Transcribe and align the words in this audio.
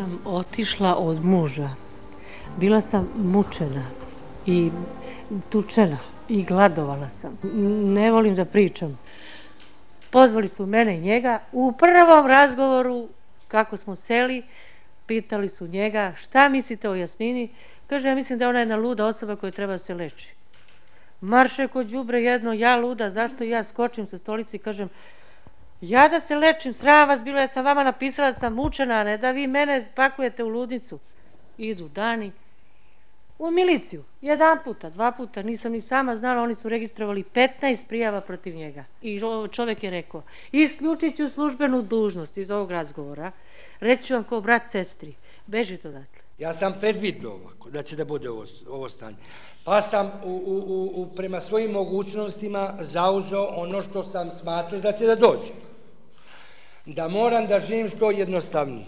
Sam 0.00 0.18
otišla 0.24 0.96
od 0.96 1.24
muža. 1.24 1.68
Bila 2.56 2.80
sam 2.80 3.08
mučena 3.16 3.84
i 4.46 4.70
tučena 5.48 5.96
i 6.28 6.44
gladovala 6.44 7.08
sam. 7.08 7.38
Ne 7.94 8.10
volim 8.10 8.34
da 8.34 8.44
pričam. 8.44 8.98
Pozvali 10.10 10.48
su 10.48 10.66
mene 10.66 10.96
i 10.96 11.00
njega 11.00 11.38
u 11.52 11.72
prvom 11.72 12.26
razgovoru 12.26 13.08
kako 13.48 13.76
smo 13.76 13.96
seli, 13.96 14.42
pitali 15.06 15.48
su 15.48 15.66
njega 15.66 16.12
šta 16.16 16.48
mislite 16.48 16.88
o 16.88 16.94
Jasmini. 16.94 17.48
Kaže, 17.86 18.08
ja 18.08 18.14
mislim 18.14 18.38
da 18.38 18.48
ona 18.48 18.58
je 18.58 18.62
jedna 18.62 18.76
luda 18.76 19.06
osoba 19.06 19.36
koja 19.36 19.52
treba 19.52 19.78
se 19.78 19.94
leči. 19.94 20.34
Marše 21.20 21.68
kod 21.68 21.86
džubre 21.86 22.22
jedno, 22.22 22.52
ja 22.52 22.76
luda, 22.76 23.10
zašto 23.10 23.44
ja 23.44 23.64
skočim 23.64 24.06
sa 24.06 24.18
stolici 24.18 24.56
i 24.56 24.60
kažem, 24.60 24.88
Ja 25.80 26.08
da 26.08 26.20
se 26.20 26.36
lečim, 26.36 26.72
sram 26.74 27.08
vas 27.08 27.24
bilo, 27.24 27.40
ja 27.40 27.48
sam 27.48 27.64
vama 27.64 27.84
napisala 27.84 28.32
da 28.32 28.38
sam 28.38 28.54
mučena, 28.54 29.04
ne 29.04 29.18
da 29.18 29.30
vi 29.30 29.46
mene 29.46 29.88
pakujete 29.94 30.44
u 30.44 30.48
ludnicu. 30.48 30.98
Idu 31.58 31.88
dani 31.88 32.32
u 33.38 33.50
miliciju, 33.50 34.04
jedan 34.20 34.58
puta, 34.64 34.90
dva 34.90 35.12
puta, 35.12 35.42
nisam 35.42 35.72
ni 35.72 35.80
sama 35.80 36.16
znala, 36.16 36.42
oni 36.42 36.54
su 36.54 36.68
registrovali 36.68 37.24
15 37.34 37.78
prijava 37.88 38.20
protiv 38.20 38.54
njega. 38.54 38.84
I 39.02 39.20
čovjek 39.50 39.82
je 39.82 39.90
rekao, 39.90 40.22
isključit 40.52 41.16
ću 41.16 41.28
službenu 41.28 41.82
dužnost 41.82 42.36
iz 42.36 42.50
ovog 42.50 42.70
razgovora, 42.70 43.32
reću 43.80 44.14
vam 44.14 44.24
ko 44.24 44.40
brat 44.40 44.62
sestri, 44.70 45.14
bežite 45.46 45.88
odatle. 45.88 46.20
Ja 46.38 46.54
sam 46.54 46.74
predvidio 46.80 47.32
da 47.70 47.82
će 47.82 47.96
da 47.96 48.04
bude 48.04 48.30
ovo, 48.30 48.44
ovo 48.68 48.88
stanje. 48.88 49.16
Pa 49.64 49.82
sam 49.82 50.06
u, 50.24 50.30
u, 50.30 50.56
u, 50.56 51.02
u, 51.02 51.06
prema 51.16 51.40
svojim 51.40 51.70
mogućnostima 51.70 52.74
zauzao 52.80 53.46
ono 53.56 53.82
što 53.82 54.02
sam 54.02 54.30
smatrao 54.30 54.80
da 54.80 54.92
će 54.92 55.06
da 55.06 55.14
dođe 55.14 55.69
da 56.94 57.08
moram 57.08 57.46
da 57.46 57.60
živim 57.60 57.88
što 57.88 58.10
jednostavnije. 58.10 58.86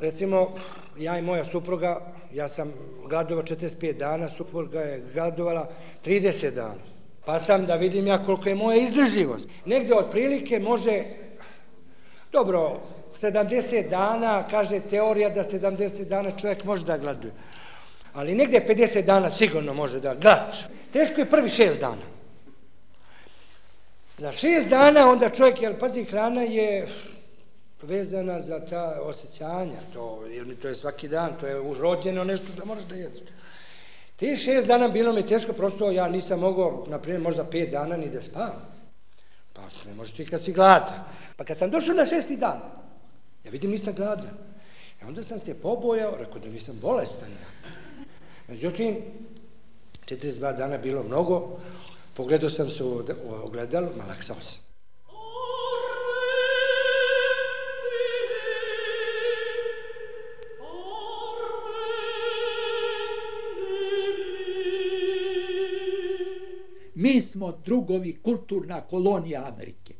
Recimo, 0.00 0.54
ja 0.98 1.18
i 1.18 1.22
moja 1.22 1.44
supruga, 1.44 2.00
ja 2.32 2.48
sam 2.48 2.72
gladovao 3.08 3.44
45 3.44 3.92
dana, 3.92 4.28
supruga 4.28 4.80
je 4.80 5.02
gladovala 5.14 5.68
30 6.04 6.54
dana. 6.54 6.82
Pa 7.24 7.40
sam 7.40 7.66
da 7.66 7.76
vidim 7.76 8.06
ja 8.06 8.24
koliko 8.24 8.48
je 8.48 8.54
moja 8.54 8.76
izdržljivost. 8.76 9.48
Negde 9.64 9.94
od 9.94 10.10
prilike 10.10 10.58
može, 10.58 11.02
dobro, 12.32 12.80
70 13.14 13.88
dana, 13.88 14.44
kaže 14.50 14.80
teorija 14.80 15.30
da 15.30 15.42
70 15.42 16.04
dana 16.04 16.30
čovjek 16.30 16.64
može 16.64 16.84
da 16.84 16.98
gladuje. 16.98 17.32
Ali 18.12 18.34
negde 18.34 18.64
50 18.68 19.04
dana 19.04 19.30
sigurno 19.30 19.74
može 19.74 20.00
da 20.00 20.14
glad. 20.14 20.56
Teško 20.92 21.20
je 21.20 21.30
prvi 21.30 21.48
6 21.48 21.80
dana. 21.80 22.15
Za 24.18 24.32
šest 24.32 24.68
dana 24.68 25.10
onda 25.10 25.30
čovjek, 25.30 25.62
jel 25.62 25.74
pazi, 25.78 26.04
hrana 26.04 26.42
je 26.42 26.88
vezana 27.82 28.42
za 28.42 28.66
ta 28.66 29.00
osjećanja, 29.02 29.78
to, 29.92 30.26
jer 30.30 30.46
mi 30.46 30.56
to 30.56 30.68
je 30.68 30.74
svaki 30.74 31.08
dan, 31.08 31.36
to 31.40 31.46
je 31.46 31.60
urođeno 31.60 32.24
nešto 32.24 32.46
da 32.56 32.64
moraš 32.64 32.84
da 32.84 32.94
jedeš. 32.94 33.20
Ti 34.16 34.36
šest 34.36 34.66
dana 34.66 34.88
bilo 34.88 35.12
mi 35.12 35.26
teško, 35.26 35.52
prosto 35.52 35.90
ja 35.90 36.08
nisam 36.08 36.40
mogao, 36.40 36.86
na 36.88 36.98
primjer, 36.98 37.22
možda 37.22 37.44
pet 37.44 37.70
dana 37.70 37.96
ni 37.96 38.10
da 38.10 38.22
spavam. 38.22 38.76
Pa 39.52 39.62
ne 39.86 39.94
možeš 39.94 40.12
ti 40.12 40.26
kad 40.26 40.44
si 40.44 40.52
gladan. 40.52 41.04
Pa 41.36 41.44
kad 41.44 41.58
sam 41.58 41.70
došao 41.70 41.94
na 41.94 42.06
šesti 42.06 42.36
dan, 42.36 42.60
ja 43.44 43.50
vidim 43.50 43.70
nisam 43.70 43.94
gladan. 43.94 44.38
I 45.02 45.04
onda 45.04 45.22
sam 45.22 45.38
se 45.38 45.54
pobojao, 45.54 46.16
rekao 46.18 46.38
da 46.38 46.48
nisam 46.48 46.78
bolestan. 46.82 47.28
Međutim, 48.48 48.96
42 50.06 50.56
dana 50.56 50.78
bilo 50.78 51.02
mnogo, 51.02 51.58
Pogledao 52.16 52.50
sam 52.50 52.70
se 52.70 52.84
u 52.84 53.02
ogledalo, 53.44 53.88
malaksao 53.96 54.36
sam. 54.42 54.62
Mi 66.94 67.20
smo 67.20 67.52
drugovi 67.64 68.16
kulturna 68.22 68.80
kolonija 68.80 69.52
Amerike. 69.54 69.94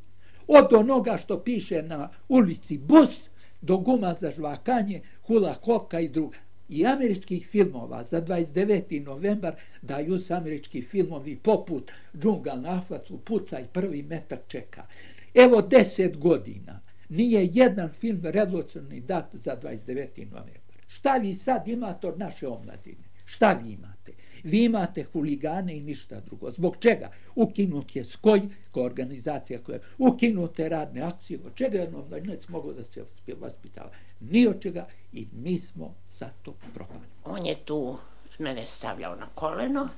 Od 0.47 0.73
onoga 0.73 1.19
što 1.19 1.41
piše 1.41 1.83
na 1.83 2.09
ulici 2.29 2.79
bus, 2.79 3.29
do 3.61 3.77
guma 3.77 4.15
za 4.21 4.31
žvakanje, 4.31 5.03
hula 5.27 5.55
kopka 5.55 6.01
i 6.01 6.09
druga 6.09 6.46
i 6.69 6.87
američkih 6.87 7.47
filmova 7.47 8.05
za 8.05 8.23
29. 8.23 9.05
novembar 9.05 9.55
daju 9.83 10.19
se 10.19 10.35
američki 10.35 10.83
filmovi 10.83 11.37
poput 11.37 11.93
Džungal 12.19 12.61
na 12.61 12.79
Aflacu, 12.79 13.19
Puca 13.19 13.61
i 13.61 13.67
prvi 13.73 14.03
metak 14.03 14.41
čeka. 14.49 14.87
Evo 15.35 15.63
deset 15.63 16.19
godina 16.19 16.81
nije 17.09 17.49
jedan 17.53 17.93
film 17.93 18.21
revolucionarni 18.23 19.01
dat 19.01 19.27
za 19.33 19.57
29. 19.63 20.31
novembar. 20.31 20.77
Šta 20.89 21.17
vi 21.17 21.35
sad 21.35 21.69
imate 21.69 22.07
od 22.07 22.19
naše 22.19 22.49
omladine? 22.49 23.05
Šta 23.25 23.53
vi 23.53 23.73
imate? 23.73 24.13
Vi 24.45 24.65
imate 24.65 25.03
huligane 25.03 25.77
i 25.77 25.83
ništa 25.83 26.21
drugo. 26.21 26.51
Zbog 26.51 26.77
čega? 26.81 27.11
Ukinut 27.35 27.97
je 27.97 28.05
skoj, 28.05 28.41
ko 28.71 28.83
organizacija 28.83 29.59
koja 29.59 29.77
je 29.77 29.83
ukinute 29.99 30.69
radne 30.69 31.01
akcije, 31.01 31.39
od 31.45 31.55
čega 31.55 31.79
je 31.79 31.89
omladinac 31.89 32.49
mogao 32.49 32.73
da 32.73 32.85
se 32.85 33.05
vaspitava? 33.41 33.91
Ni 34.21 34.47
od 34.47 34.63
čega 34.63 34.87
i 35.13 35.27
mi 35.33 35.59
smo 35.59 35.95
zato 36.19 36.53
propali. 36.75 37.07
On 37.25 37.47
je 37.47 37.55
tu 37.65 37.99
mene 38.39 38.67
stavljao 38.67 39.17
na 39.17 39.27
koleno 39.35 39.89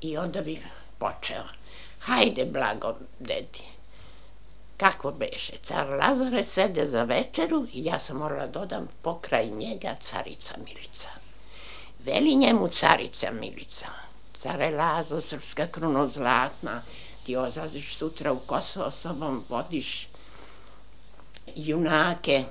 i 0.00 0.16
onda 0.16 0.40
bi 0.40 0.62
počeo. 0.98 1.44
Hajde, 2.00 2.44
blago, 2.44 2.94
dedi. 3.18 3.62
Kako 4.76 5.10
beše? 5.10 5.56
Car 5.56 5.88
Lazare 5.88 6.44
sede 6.44 6.88
za 6.90 7.02
večeru 7.02 7.66
i 7.72 7.84
ja 7.84 7.98
sam 7.98 8.16
morala 8.16 8.46
dodam 8.46 8.88
pokraj 9.02 9.46
njega 9.46 9.94
carica 10.00 10.54
Milica. 10.64 11.08
Veli 12.04 12.36
njemu 12.36 12.68
carica 12.68 13.30
Milica. 13.30 13.86
Care 14.32 14.70
Lazo, 14.70 15.20
srpska 15.20 15.66
kruno 15.66 16.08
zlatna, 16.08 16.82
ti 17.24 17.36
ozlaziš 17.36 17.96
sutra 17.96 18.32
u 18.32 18.38
Kosovo 18.38 18.90
sobom, 18.90 19.44
vodiš 19.48 20.08
junake, 21.56 22.44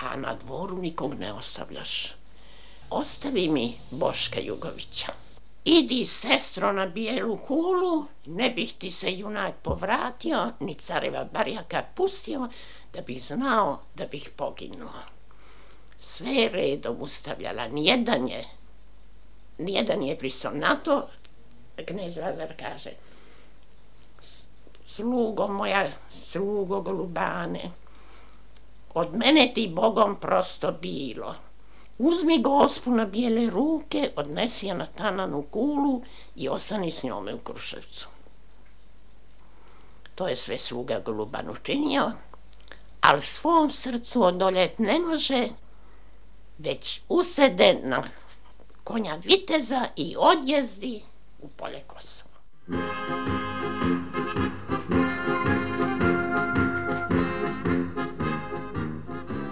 a 0.00 0.16
na 0.16 0.34
dvoru 0.34 0.78
nikog 0.78 1.14
ne 1.14 1.32
ostavljaš. 1.32 2.14
Ostavi 2.90 3.48
mi 3.48 3.74
Boška 3.90 4.40
Jugovića. 4.40 5.12
Idi, 5.64 6.04
sestro, 6.04 6.72
na 6.72 6.86
bijelu 6.86 7.36
kulu, 7.36 8.04
ne 8.26 8.50
bih 8.50 8.74
ti 8.78 8.90
se 8.90 9.12
junak 9.12 9.54
povratio, 9.62 10.52
ni 10.60 10.74
careva 10.74 11.24
barjaka 11.24 11.82
pustio, 11.94 12.48
da 12.92 13.00
bih 13.00 13.22
znao 13.22 13.80
da 13.94 14.06
bih 14.06 14.30
poginuo. 14.36 15.02
Sve 15.98 16.48
redom 16.52 16.96
ustavljala, 17.00 17.68
nijedan 17.68 18.28
je, 18.28 18.48
nijedan 19.58 20.02
je 20.02 20.18
pristao 20.18 20.52
na 20.52 20.76
to, 20.84 21.08
knez 21.86 22.16
Lazar 22.16 22.52
kaže, 22.58 22.90
slugo 24.86 25.48
moja, 25.48 25.90
slugo 26.10 26.80
golubane, 26.80 27.70
od 28.94 29.14
mene 29.14 29.52
ti 29.54 29.68
Bogom 29.68 30.16
prosto 30.16 30.72
bilo. 30.72 31.34
Uzmi 31.98 32.42
gospu 32.42 32.90
na 32.90 33.04
bijele 33.04 33.50
ruke, 33.50 34.10
odnesi 34.16 34.66
je 34.66 34.74
na 34.74 34.86
tananu 34.86 35.42
kulu 35.42 36.02
i 36.36 36.48
ostani 36.48 36.90
s 36.90 37.02
njome 37.02 37.34
u 37.34 37.38
Kruševcu. 37.38 38.08
To 40.14 40.28
je 40.28 40.36
sve 40.36 40.58
sluga 40.58 41.00
Goluban 41.04 41.50
učinio, 41.50 42.12
ali 43.00 43.22
svom 43.22 43.70
srcu 43.70 44.22
odoljet 44.22 44.78
ne 44.78 44.98
može, 44.98 45.48
već 46.58 47.00
usede 47.08 47.80
na 47.82 48.02
konja 48.84 49.18
viteza 49.24 49.86
i 49.96 50.14
odjezdi 50.18 51.02
u 51.42 51.48
polje 51.48 51.82
Kosova. 51.86 52.40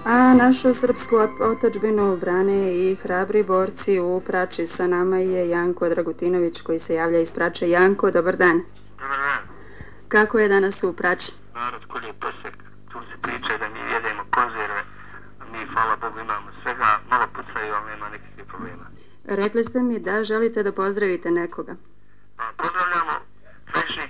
A 0.09 0.35
našu 0.35 0.75
srpsku 0.75 1.17
otačbinu 1.41 2.17
brane 2.17 2.75
i 2.75 2.97
hrabri 2.97 3.43
borci 3.43 4.01
u 4.01 4.23
Prači. 4.27 4.67
Sa 4.67 4.87
nama 4.87 5.19
je 5.19 5.49
Janko 5.49 5.89
Dragutinović 5.89 6.61
koji 6.61 6.79
se 6.79 6.95
javlja 6.95 7.19
iz 7.19 7.33
Prače. 7.33 7.69
Janko, 7.71 8.11
dobar 8.11 8.37
dan. 8.37 8.63
Dobar 8.99 9.19
dan. 9.19 9.43
Kako 10.09 10.39
je 10.39 10.49
danas 10.49 10.83
u 10.83 10.93
Prači? 10.93 11.33
Narod 11.55 11.83
koji 11.89 12.05
je 12.05 12.13
posek, 12.13 12.55
tu 12.93 12.99
se 13.01 13.17
priča 13.23 13.59
da 13.59 13.69
mi 13.69 13.79
jedemo 13.93 14.23
konzerve, 14.31 14.83
mi, 15.53 15.67
hvala 15.73 15.97
Bogu, 15.97 16.19
imamo 16.21 16.49
svega, 16.63 16.99
malo 17.11 17.27
pucaju, 17.35 17.75
ali 17.75 17.91
nema 17.91 18.09
nekakve 18.09 18.45
problema. 18.45 18.87
Rekli 19.25 19.65
ste 19.65 19.83
mi 19.83 19.99
da 19.99 20.25
želite 20.25 20.63
da 20.63 20.73
pozdravite 20.73 21.31
nekoga. 21.31 21.75
Pa, 22.37 22.45
pozdravljamo 22.57 23.15
svećnike 23.73 24.08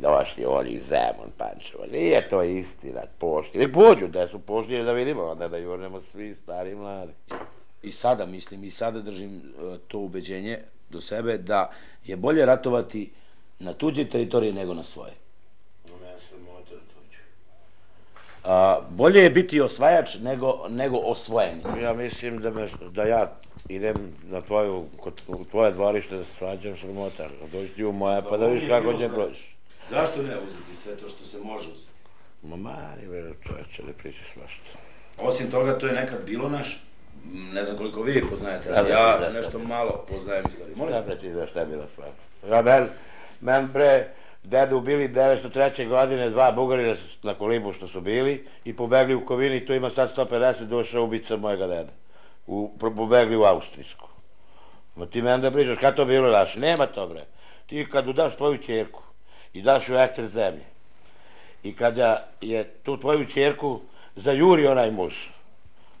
Došli 0.00 0.44
oni 0.44 0.70
iz 0.70 0.82
Zemun, 0.88 1.30
Pančevo. 1.36 1.84
Nije 1.92 2.28
to 2.28 2.42
istina, 2.42 3.00
pošli. 3.18 3.60
Ne 3.60 3.72
pođu 3.72 4.08
da 4.08 4.28
su 4.28 4.38
pošli 4.38 4.84
da 4.84 4.92
vidimo, 4.92 5.22
onda 5.22 5.48
da 5.48 5.56
jurnemo 5.56 6.00
svi 6.00 6.34
stari 6.34 6.70
i 6.70 6.74
mladi. 6.74 7.12
I 7.82 7.90
sada 7.90 8.26
mislim, 8.26 8.64
i 8.64 8.70
sada 8.70 9.00
držim 9.00 9.36
e, 9.36 9.78
to 9.88 9.98
ubeđenje 9.98 10.58
do 10.90 11.00
sebe 11.00 11.38
da 11.38 11.70
je 12.04 12.16
bolje 12.16 12.46
ratovati 12.46 13.10
na 13.58 13.72
tuđe 13.72 14.04
teritorije 14.04 14.52
nego 14.52 14.74
na 14.74 14.82
svoje. 14.82 15.12
No, 15.88 16.06
ja 16.06 16.18
sam 16.18 16.38
motor 16.42 16.78
tuđe. 16.78 17.18
A, 18.44 18.80
bolje 18.90 19.22
je 19.22 19.30
biti 19.30 19.60
osvajač 19.60 20.18
nego, 20.18 20.66
nego 20.68 20.96
osvojeni. 20.96 21.62
Ja 21.82 21.92
mislim 21.92 22.38
da, 22.38 22.50
me, 22.50 22.68
da 22.90 23.02
ja 23.02 23.32
idem 23.68 24.14
na 24.30 24.40
tvoju, 24.40 24.84
kod, 24.96 25.22
u 25.28 25.44
tvoje 25.44 25.72
dvorište 25.72 26.16
da 26.16 26.24
se 26.24 26.30
svađam 26.38 26.76
sramota. 26.76 27.28
Dođi 27.52 27.68
ti 27.68 27.84
u 27.84 27.92
moje 27.92 28.22
pa 28.30 28.36
da 28.36 28.46
vidiš 28.46 28.68
kako 28.68 28.94
će 28.94 29.08
proći. 29.08 29.55
Zašto 29.90 30.22
ne 30.22 30.38
uzeti 30.38 30.74
sve 30.74 30.96
to 30.96 31.08
što 31.08 31.24
se 31.24 31.38
može 31.44 31.68
uzeti? 31.68 31.92
Ma 32.42 32.56
mani, 32.56 33.06
bre, 33.08 33.32
čovječe, 33.46 33.82
ne 33.82 33.92
priča 33.92 34.24
svašta. 34.34 34.78
Osim 35.18 35.50
toga, 35.50 35.78
to 35.78 35.86
je 35.86 35.92
nekad 35.92 36.18
bilo 36.26 36.48
naš, 36.48 36.80
ne 37.32 37.64
znam 37.64 37.76
koliko 37.76 38.02
vi 38.02 38.26
poznajete, 38.30 38.72
ali 38.76 38.90
ja 38.90 39.18
za 39.20 39.28
nešto 39.28 39.50
to? 39.50 39.58
malo 39.58 40.06
poznajem 40.08 40.44
istoriju. 40.48 40.76
Molim? 40.76 40.92
Šta 40.92 41.02
bre 41.02 41.18
ti 41.18 41.32
znaš 41.32 41.50
šta 41.50 41.60
je 41.60 41.66
bila 41.66 41.86
stvar? 41.92 42.08
Ja 42.50 42.62
men, 42.62 42.88
men 43.40 43.68
bre, 43.72 44.08
dedu 44.42 44.80
bili 44.80 45.08
903. 45.08 45.88
godine, 45.88 46.30
dva 46.30 46.52
bugarina 46.52 46.94
na 47.22 47.34
kolibu 47.34 47.72
što 47.72 47.88
su 47.88 48.00
bili 48.00 48.46
i 48.64 48.76
pobegli 48.76 49.14
u 49.14 49.26
Kovini, 49.26 49.66
tu 49.66 49.74
ima 49.74 49.90
sad 49.90 50.16
150 50.16 50.64
duša 50.64 51.00
ubica 51.00 51.36
mojega 51.36 51.66
deda. 51.66 51.92
U, 52.46 52.70
pobegli 52.78 53.36
u 53.36 53.44
Austrijsku. 53.44 54.08
Ma 54.96 55.06
ti 55.06 55.22
men 55.22 55.40
da 55.40 55.50
pričaš, 55.50 55.78
kada 55.80 55.96
to 55.96 56.04
bilo 56.04 56.30
daš? 56.30 56.56
Nema 56.56 56.86
to 56.86 57.06
bre. 57.06 57.24
Ti 57.66 57.86
kad 57.92 58.08
udaš 58.08 58.36
tvoju 58.36 58.58
čerku 58.58 59.05
i 59.56 59.62
daš 59.62 59.88
joj 59.88 60.04
ekter 60.04 60.26
zemlje 60.26 60.64
i 61.62 61.72
kada 61.72 62.28
je 62.40 62.64
tu 62.64 62.96
tvoju 63.00 63.26
čerku 63.34 63.80
zajuri 64.16 64.66
onaj 64.66 64.90
muž, 64.90 65.14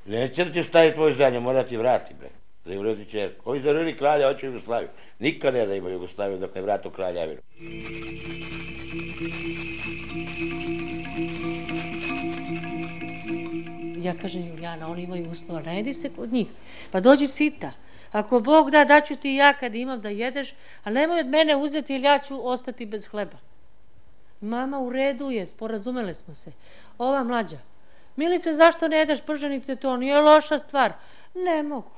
neće 0.06 0.44
da 0.44 0.52
ti 0.52 0.62
staje 0.62 0.94
tvoju 0.94 1.14
zemlju, 1.14 1.40
mora 1.40 1.64
ti 1.64 1.76
vrati 1.76 2.14
bre. 2.14 2.28
Za 2.64 2.74
Jugoslaviju 2.74 3.04
čerku. 3.10 3.50
Ovi 3.50 3.60
zarili 3.60 3.96
kralja, 3.96 4.32
hoće 4.32 4.46
Jugoslaviju. 4.46 4.88
Nikad 5.18 5.54
ne 5.54 5.66
da 5.66 5.74
ima 5.74 5.90
Jugoslaviju 5.90 6.38
dok 6.38 6.54
ne 6.54 6.62
vratu 6.62 6.90
kraljevinu. 6.90 7.40
Ja 14.02 14.12
kažem 14.22 14.48
Julijana, 14.48 14.88
oni 14.88 15.02
imaju 15.02 15.30
uslova, 15.30 15.60
najedi 15.60 15.94
se 15.94 16.10
kod 16.16 16.32
njih. 16.32 16.46
Pa 16.90 17.00
dođi 17.00 17.28
sita. 17.28 17.72
Ako 18.12 18.40
Bog 18.40 18.70
da, 18.70 18.84
daću 18.84 19.16
ti 19.16 19.34
ja 19.34 19.52
kad 19.52 19.74
imam 19.74 20.00
da 20.00 20.08
jedeš, 20.08 20.54
a 20.84 20.90
nemoj 20.90 21.20
od 21.20 21.26
mene 21.26 21.56
uzeti 21.56 21.94
ili 21.94 22.04
ja 22.04 22.18
ću 22.18 22.48
ostati 22.48 22.86
bez 22.86 23.06
hleba. 23.06 23.36
Mama 24.40 24.78
u 24.80 24.90
redu 24.90 25.30
je, 25.30 25.46
sporazumele 25.46 26.14
smo 26.14 26.34
se. 26.34 26.52
Ova 26.98 27.24
mlađa. 27.24 27.58
Milice, 28.16 28.54
zašto 28.54 28.88
ne 28.88 28.96
jedeš 28.96 29.20
prženice, 29.20 29.76
to 29.76 29.96
nije 29.96 30.20
loša 30.20 30.58
stvar. 30.58 30.92
Ne 31.34 31.62
mogu. 31.62 31.90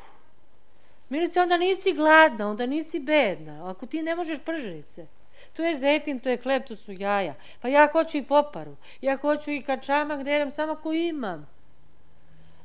Milice, 1.08 1.40
onda 1.40 1.56
nisi 1.56 1.92
gladna, 1.92 2.50
onda 2.50 2.66
nisi 2.66 3.00
bedna. 3.00 3.70
Ako 3.70 3.86
ti 3.86 4.02
ne 4.02 4.14
možeš 4.14 4.38
prženice. 4.44 5.06
To 5.52 5.64
je 5.64 5.78
zetin, 5.78 6.20
to 6.20 6.28
je 6.28 6.36
hleb, 6.36 6.62
to 6.68 6.76
su 6.76 6.92
jaja. 6.92 7.34
Pa 7.62 7.68
ja 7.68 7.88
hoću 7.92 8.16
i 8.18 8.22
poparu. 8.22 8.76
Ja 9.00 9.16
hoću 9.16 9.50
i 9.50 9.62
kačamak 9.62 10.20
gde 10.20 10.32
jedem 10.32 10.52
samo 10.52 10.74
ko 10.74 10.92
imam. 10.92 11.48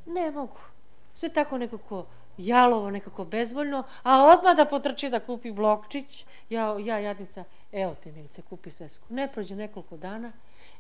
Ne 0.05 0.31
mogu. 0.31 0.59
Sve 1.13 1.29
tako 1.29 1.57
nekako 1.57 2.05
jalovo, 2.37 2.89
nekako 2.89 3.25
bezvoljno, 3.25 3.83
a 4.03 4.23
odmah 4.23 4.55
da 4.55 4.65
potrči 4.65 5.09
da 5.09 5.19
kupi 5.19 5.51
blokčić. 5.51 6.25
Ja, 6.49 6.75
ja 6.79 6.99
jadnica, 6.99 7.43
evo 7.71 7.95
te 8.03 8.11
Milice, 8.11 8.41
kupi 8.41 8.69
svesku. 8.69 9.05
Ne 9.09 9.27
prođe 9.33 9.55
nekoliko 9.55 9.97
dana, 9.97 10.31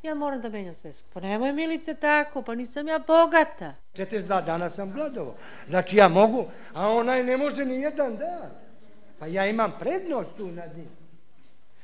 ja 0.03 0.15
moram 0.15 0.41
da 0.41 0.49
menjam 0.49 0.75
svesku. 0.75 1.03
Pa 1.13 1.19
nemoj 1.19 1.53
Milice 1.53 1.93
tako, 1.93 2.41
pa 2.41 2.55
nisam 2.55 2.87
ja 2.87 2.99
bogata. 2.99 3.73
42 3.93 4.45
dana 4.45 4.69
sam 4.69 4.91
gladovo. 4.91 5.35
Znači 5.69 5.97
ja 5.97 6.07
mogu, 6.07 6.45
a 6.73 6.89
onaj 6.89 7.23
ne 7.23 7.37
može 7.37 7.65
ni 7.65 7.75
jedan 7.75 8.17
dan. 8.17 8.49
Pa 9.19 9.27
ja 9.27 9.45
imam 9.45 9.73
prednost 9.79 10.37
tu 10.37 10.47
nad 10.47 10.77
njim. 10.77 10.89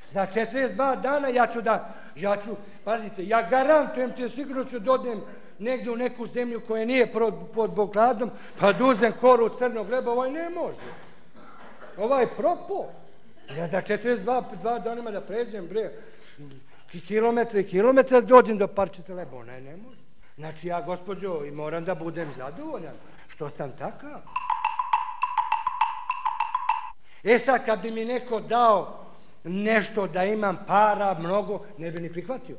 Za 0.10 0.28
42 0.34 1.02
dana 1.02 1.28
ja 1.28 1.48
ću 1.48 1.62
da, 1.62 1.94
ja 2.16 2.38
ću, 2.38 2.56
pazite, 2.84 3.28
ja 3.28 3.50
garantujem 3.50 4.12
te 4.12 4.30
sigurno 4.30 4.66
ću 4.66 4.80
dodem 4.80 5.22
negdje 5.60 5.92
u 5.92 5.96
neku 5.96 6.28
zemlju 6.28 6.62
koja 6.68 6.86
nije 6.86 7.12
pod, 7.14 7.34
pod 7.54 7.72
blokadom, 7.72 8.32
pa 8.60 8.72
duzem 8.74 9.14
koru 9.22 9.50
crnog 9.50 9.88
gleba, 9.88 10.12
ovaj 10.12 10.32
ne 10.32 10.50
može. 10.50 10.78
Ovaj 11.98 12.28
propo. 12.28 12.86
Ja 13.58 13.68
za 13.68 13.82
42 13.82 14.44
dva 14.62 14.80
danima 14.80 15.12
da 15.12 15.22
pređem, 15.22 15.68
bre, 15.68 15.92
ki- 16.92 17.02
kilometre 17.02 17.60
i 17.62 17.68
kilometre 17.68 18.22
dođem 18.22 18.58
do 18.58 18.68
parčete 18.68 19.14
leba, 19.14 19.38
ona 19.38 19.60
ne 19.60 19.78
može. 19.78 20.00
Znači 20.38 20.68
ja, 20.68 20.82
gospođo, 20.82 21.46
i 21.46 21.52
moram 21.52 21.86
da 21.86 21.96
budem 21.96 22.28
zadovoljan, 22.38 22.94
što 23.28 23.50
sam 23.50 23.72
takav. 23.72 24.20
E 27.24 27.40
sad, 27.40 27.66
kad 27.66 27.82
bi 27.82 27.92
mi 27.92 28.06
neko 28.06 28.40
dao 28.40 29.06
nešto 29.44 30.08
da 30.08 30.24
imam 30.26 30.58
para, 30.68 31.14
mnogo, 31.20 31.66
ne 31.78 31.92
bi 31.92 32.00
ni 32.00 32.12
prihvatio. 32.12 32.56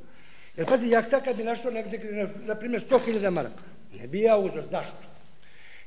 Jer 0.57 0.67
pazi, 0.67 0.89
ja 0.89 1.05
sad 1.05 1.25
kad 1.25 1.37
bi 1.37 1.45
našao 1.45 1.71
negdje, 1.71 1.99
na, 2.13 2.29
na 2.47 2.55
primjer, 2.55 2.83
100.000 2.91 3.31
maraka, 3.31 3.63
ne 4.01 4.07
bi 4.07 4.21
ja 4.21 4.39
uzao. 4.39 4.63
Zašto? 4.63 5.11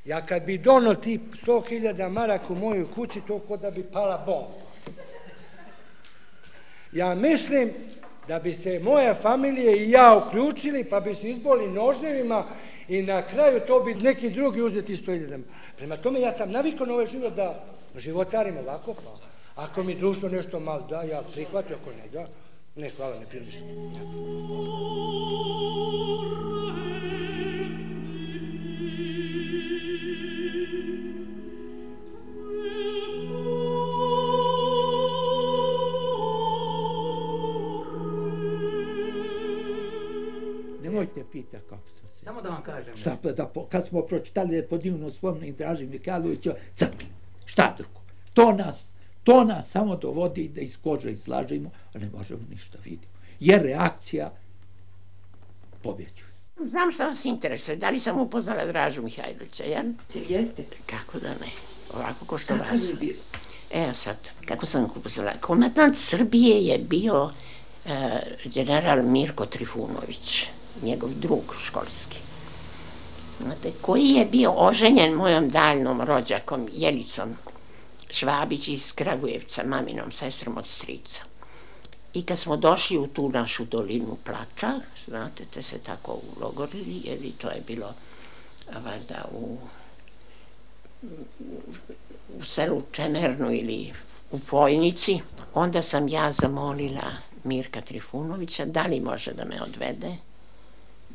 Ja 0.04 0.26
kad 0.26 0.42
bi 0.42 0.58
dono 0.58 0.94
ti 0.94 1.20
100.000 1.46 2.08
maraka 2.08 2.44
u 2.48 2.56
moju 2.56 2.88
kući, 2.94 3.20
to 3.26 3.38
kod 3.38 3.60
da 3.60 3.70
bi 3.70 3.82
pala 3.82 4.18
bomba. 4.26 4.64
Ja 6.92 7.14
mislim 7.14 7.72
da 8.28 8.38
bi 8.38 8.52
se 8.52 8.80
moja 8.82 9.14
familija 9.14 9.76
i 9.76 9.90
ja 9.90 10.22
uključili, 10.26 10.84
pa 10.84 11.00
bi 11.00 11.14
se 11.14 11.30
izboli 11.30 11.70
noževima 11.70 12.44
i 12.88 13.02
na 13.02 13.22
kraju 13.22 13.60
to 13.66 13.80
bi 13.80 13.94
neki 13.94 14.30
drugi 14.30 14.62
uzeti 14.62 14.96
100.000. 14.96 15.40
Prema 15.76 15.96
tome 15.96 16.20
ja 16.20 16.32
sam 16.32 16.50
navikao 16.50 16.86
na 16.86 16.92
ovaj 16.92 17.06
život 17.06 17.34
da 17.34 17.64
životarim 17.96 18.56
ovako, 18.56 18.94
pa 18.94 19.16
ako 19.62 19.82
mi 19.82 19.94
društvo 19.94 20.28
nešto 20.28 20.60
malo 20.60 20.86
da, 20.90 21.02
ja 21.02 21.22
prihvatim, 21.32 21.76
ako 21.82 21.90
ne 21.90 22.08
da, 22.12 22.26
ne, 22.76 22.90
hvala, 22.90 23.18
ne 23.18 23.26
primišljam. 23.26 24.74
Nemojte 40.82 41.24
pita 41.32 41.58
kako 41.68 41.88
sam 41.98 42.08
se. 42.08 42.24
Samo 42.24 42.42
da 42.42 42.48
vam 42.48 42.62
kažem. 42.62 42.96
Šta, 42.96 43.16
pa 43.22 43.32
da, 43.32 43.46
po- 43.46 43.66
kad 43.66 43.86
smo 43.86 44.02
pročitali 44.02 44.66
po 44.70 44.78
divnom 44.78 45.10
spomenu 45.10 45.54
Draži 45.58 45.86
Mihajlovića, 45.86 46.54
crkli. 46.76 47.06
Šta 47.46 47.74
drugo? 47.78 48.00
To 48.34 48.52
nas, 48.52 48.93
to 49.24 49.44
nas 49.44 49.70
samo 49.70 49.96
dovodi 49.96 50.48
da 50.48 50.60
iz 50.60 50.76
kože 50.82 51.12
izlažemo, 51.12 51.70
a 51.94 51.98
ne 51.98 52.08
možemo 52.16 52.40
ništa 52.50 52.78
vidimo. 52.84 53.12
Jer 53.40 53.62
reakcija 53.62 54.32
pobjeđuje. 55.82 56.34
Znam 56.64 56.92
šta 56.92 57.06
vas 57.06 57.24
interesuje, 57.24 57.76
da 57.76 57.90
li 57.90 58.00
sam 58.00 58.20
upoznala 58.20 58.66
Dražu 58.66 59.02
Mihajlovića, 59.02 59.64
jel? 59.64 59.84
Jeste? 60.28 60.64
Kako 60.86 61.18
da 61.18 61.28
ne? 61.28 61.50
Ovako 61.94 62.24
ko 62.24 62.38
što 62.38 62.54
Kakav 62.54 62.72
vas. 62.72 62.88
je 62.88 62.94
bio? 62.94 63.14
Evo 63.72 63.92
sad, 63.92 64.16
kako 64.44 64.66
sam 64.66 64.84
upoznala. 64.84 65.32
Komandant 65.40 65.96
Srbije 65.96 66.64
je 66.66 66.78
bio 66.78 67.30
e, 67.86 68.20
general 68.44 69.02
Mirko 69.02 69.46
Trifunović, 69.46 70.46
njegov 70.82 71.10
drug 71.14 71.54
školski. 71.64 72.18
Znate, 73.40 73.72
koji 73.80 74.08
je 74.08 74.24
bio 74.24 74.52
oženjen 74.56 75.12
mojom 75.12 75.48
daljnom 75.50 76.00
rođakom 76.00 76.68
Jelicom 76.72 77.34
Švabić 78.14 78.68
iz 78.68 78.92
Kragujevca, 78.92 79.64
maminom 79.66 80.12
sestrom 80.12 80.58
od 80.58 80.66
strica. 80.66 81.22
I 82.14 82.22
kad 82.22 82.38
smo 82.38 82.56
došli 82.56 82.98
u 82.98 83.06
tu 83.06 83.28
našu 83.28 83.64
dolinu 83.64 84.16
plača, 84.24 84.80
znate, 85.06 85.44
te 85.44 85.62
se 85.62 85.78
tako 85.78 86.20
ulogorili, 86.36 87.00
jer 87.04 87.24
i 87.24 87.32
to 87.32 87.48
je 87.48 87.62
bilo 87.66 87.94
valjda 88.84 89.24
u 89.32 89.58
u 92.38 92.44
selu 92.44 92.82
Čemernu 92.92 93.52
ili 93.52 93.92
u 94.30 94.40
Vojnici, 94.50 95.20
onda 95.54 95.82
sam 95.82 96.08
ja 96.08 96.32
zamolila 96.32 97.12
Mirka 97.44 97.80
Trifunovića 97.80 98.64
da 98.64 98.82
li 98.82 99.00
može 99.00 99.32
da 99.32 99.44
me 99.44 99.62
odvede 99.62 100.16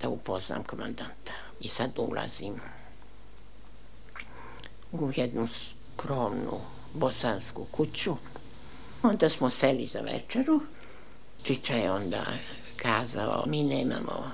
da 0.02 0.10
upoznam 0.10 0.64
komandanta. 0.64 1.34
I 1.60 1.68
sad 1.68 1.92
ulazim 1.98 2.54
u 4.92 5.12
jednu 5.16 5.48
skromnu 5.48 6.60
bosansku 6.94 7.66
kuću. 7.72 8.16
Onda 9.04 9.30
smo 9.30 9.50
seli 9.50 9.86
za 9.86 10.00
večeru. 10.00 10.62
Čiča 11.44 11.74
je 11.74 11.92
onda 11.92 12.26
kazao, 12.76 13.44
mi 13.48 13.64
nemamo 13.64 14.32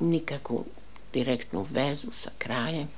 nikakvu 0.00 0.64
direktnu 1.12 1.66
vezu 1.70 2.10
sa 2.22 2.30
krajem. 2.38 2.88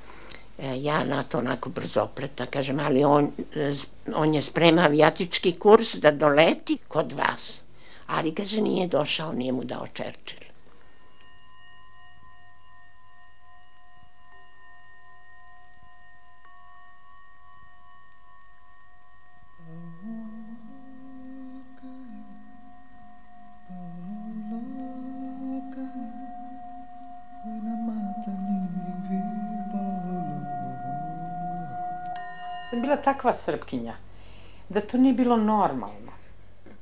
E, 0.59 0.81
ja 0.81 1.03
na 1.05 1.23
to 1.23 1.37
onako 1.37 1.69
brzopleta 1.69 2.45
kažem, 2.45 2.79
ali 2.79 3.03
on, 3.03 3.31
on 4.15 4.33
je 4.33 4.41
sprema 4.41 4.81
avijatički 4.81 5.51
kurs 5.51 5.95
da 5.95 6.11
doleti 6.11 6.77
kod 6.87 7.11
vas. 7.11 7.59
Ali, 8.07 8.35
kaže, 8.35 8.61
nije 8.61 8.87
došao, 8.87 9.33
nije 9.33 9.51
mu 9.51 9.63
dao 9.63 9.87
Čerčil. 9.93 10.52
Takva 33.03 33.33
srpkinja, 33.33 33.95
da 34.69 34.81
to 34.81 34.97
nije 34.97 35.13
bilo 35.13 35.37
normalno. 35.37 36.11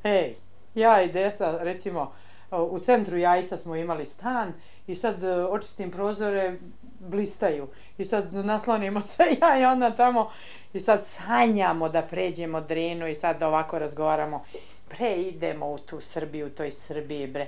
Ej, 0.03 0.35
ja 0.75 1.01
i 1.01 1.11
Desa, 1.11 1.57
recimo, 1.61 2.11
u 2.51 2.79
centru 2.79 3.17
Jajca 3.17 3.57
smo 3.57 3.75
imali 3.75 4.05
stan 4.05 4.53
i 4.87 4.95
sad 4.95 5.23
e, 5.23 5.45
očistim 5.45 5.91
prozore, 5.91 6.57
blistaju. 6.99 7.67
I 7.97 8.05
sad 8.05 8.33
naslonimo 8.33 9.01
se 9.01 9.23
ja 9.41 9.59
i 9.59 9.65
ona 9.65 9.91
tamo 9.91 10.29
i 10.73 10.79
sad 10.79 11.05
sanjamo 11.05 11.89
da 11.89 12.01
pređemo 12.01 12.61
drenu 12.61 13.07
i 13.07 13.15
sad 13.15 13.43
ovako 13.43 13.79
razgovaramo. 13.79 14.43
Bre, 14.89 15.15
idemo 15.15 15.71
u 15.71 15.77
tu 15.77 16.01
Srbiju, 16.01 16.47
u 16.47 16.49
toj 16.49 16.71
Srbiji, 16.71 17.27
bre. 17.27 17.47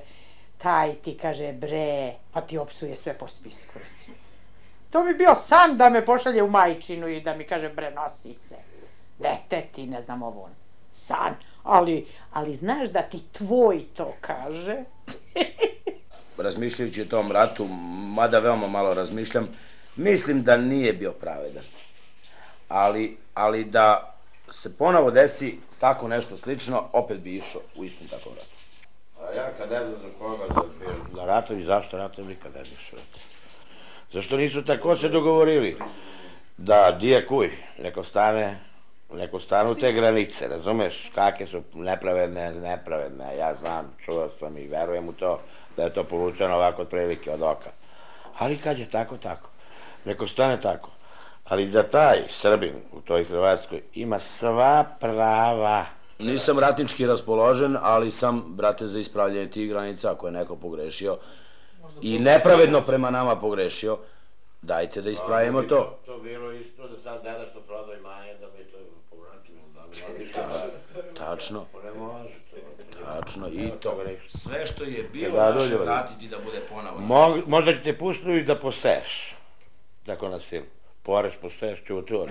Taj 0.57 0.93
ti 0.93 1.17
kaže, 1.17 1.53
bre, 1.53 2.13
pa 2.31 2.41
ti 2.41 2.57
opsuje 2.57 2.97
sve 2.97 3.13
po 3.13 3.27
spisku, 3.27 3.79
recimo. 3.89 4.15
To 4.93 5.03
bi 5.03 5.13
bio 5.13 5.35
san 5.35 5.77
da 5.77 5.89
me 5.89 6.05
pošalje 6.05 6.43
u 6.43 6.49
majčinu 6.49 7.07
i 7.07 7.21
da 7.21 7.35
mi 7.35 7.43
kaže, 7.43 7.69
bre, 7.69 7.91
nosi 7.91 8.33
se. 8.33 8.55
Dete 9.19 9.67
ti, 9.71 9.87
ne 9.87 10.01
znam 10.01 10.23
ovo. 10.23 10.49
San. 10.91 11.35
Ali, 11.63 12.05
ali 12.33 12.55
znaš 12.55 12.89
da 12.89 13.01
ti 13.01 13.23
tvoj 13.31 13.83
to 13.95 14.13
kaže? 14.21 14.75
Razmišljajući 16.37 17.01
o 17.01 17.05
tom 17.05 17.31
ratu, 17.31 17.65
mada 18.15 18.39
veoma 18.39 18.67
malo 18.67 18.93
razmišljam, 18.93 19.47
mislim 19.95 20.43
da 20.43 20.57
nije 20.57 20.93
bio 20.93 21.11
pravedan. 21.11 21.63
Ali, 22.69 23.17
ali 23.33 23.63
da 23.63 24.15
se 24.51 24.77
ponovo 24.77 25.11
desi 25.11 25.57
tako 25.79 26.07
nešto 26.07 26.37
slično, 26.37 26.89
opet 26.93 27.19
bi 27.19 27.35
išao 27.35 27.61
u 27.75 27.83
istom 27.83 28.07
takvom 28.07 28.35
ratu. 28.35 28.57
A 29.21 29.35
ja 29.35 29.51
kad 29.57 29.71
ne 29.71 29.83
znam 29.83 29.97
za 29.97 30.07
koga 30.19 30.47
da 30.47 30.61
bi 30.79 31.17
na 31.17 31.25
ratovi, 31.25 31.63
zašto 31.63 31.97
ratovi 31.97 32.27
nikad 32.27 32.53
ne 32.55 32.65
znaš 32.65 32.91
Zašto 34.13 34.37
nisu 34.37 34.61
tako 34.61 34.95
se 34.95 35.09
dogovorili? 35.09 35.77
Da, 36.57 36.97
dije 36.99 37.27
kuj, 37.27 37.51
neko 37.79 38.03
stane, 38.03 38.59
neko 39.13 39.39
stanu 39.39 39.75
te 39.75 39.91
granice, 39.93 40.47
razumeš? 40.47 41.11
Kakve 41.15 41.47
su 41.47 41.61
nepravedne, 41.73 42.51
nepravedne, 42.51 43.37
ja 43.37 43.53
znam, 43.61 43.95
čuo 44.05 44.29
sam 44.29 44.57
i 44.57 44.67
verujem 44.67 45.09
u 45.09 45.13
to, 45.13 45.39
da 45.77 45.83
je 45.83 45.93
to 45.93 46.03
polučeno 46.03 46.55
ovako 46.55 46.81
od 46.81 46.87
prilike 46.87 47.31
od 47.31 47.41
oka. 47.41 47.69
Ali 48.37 48.57
kad 48.57 48.79
je 48.79 48.89
tako, 48.89 49.17
tako. 49.17 49.49
Neko 50.05 50.27
stane 50.27 50.61
tako. 50.61 50.89
Ali 51.45 51.65
da 51.65 51.83
taj 51.83 52.17
Srbin 52.29 52.73
u 52.91 53.01
toj 53.01 53.23
Hrvatskoj 53.23 53.81
ima 53.93 54.19
sva 54.19 54.85
prava. 54.99 55.85
Nisam 56.19 56.59
ratnički 56.59 57.07
raspoložen, 57.07 57.77
ali 57.81 58.11
sam, 58.11 58.43
brate, 58.47 58.87
za 58.87 58.99
ispravljanje 58.99 59.49
tih 59.49 59.69
granica, 59.69 60.11
ako 60.11 60.27
je 60.27 60.31
neko 60.31 60.55
pogrešio 60.55 61.17
i 62.01 62.19
nepravedno 62.19 62.81
prema 62.81 63.09
nama 63.11 63.35
pogrešio, 63.35 63.97
dajte 64.61 65.01
da 65.01 65.09
ispravimo 65.09 65.61
to. 65.61 65.99
To 66.05 66.17
bilo 66.17 66.51
isto 66.51 66.87
da 66.87 66.97
sad 66.97 67.23
deda 67.23 67.45
što 67.51 67.59
prodaj 67.59 67.97
manje, 67.99 68.33
da 68.33 68.47
mi 68.57 68.63
to 68.63 68.77
povratimo, 69.09 69.59
da 69.73 69.81
Tačno. 71.25 71.65
Ne 71.83 71.91
može 71.91 72.29
to. 72.51 73.03
Tačno, 73.05 73.47
i 73.47 73.71
to. 73.79 74.03
Sve 74.27 74.65
što 74.65 74.83
je 74.83 75.03
bilo 75.03 75.37
da, 75.37 75.53
naše 75.53 75.75
vratiti 75.75 76.27
da 76.27 76.37
bude 76.37 76.61
ponovo. 76.69 76.99
Mo, 76.99 77.41
možda 77.47 77.73
će 77.73 77.83
te 77.83 77.97
pustiti 77.97 78.43
da 78.43 78.59
poseš. 78.59 79.35
Tako 80.05 80.29
na 80.29 80.39
silu. 80.39 80.65
Poreš, 81.03 81.33
poseš, 81.41 81.83
čutur. 81.87 82.29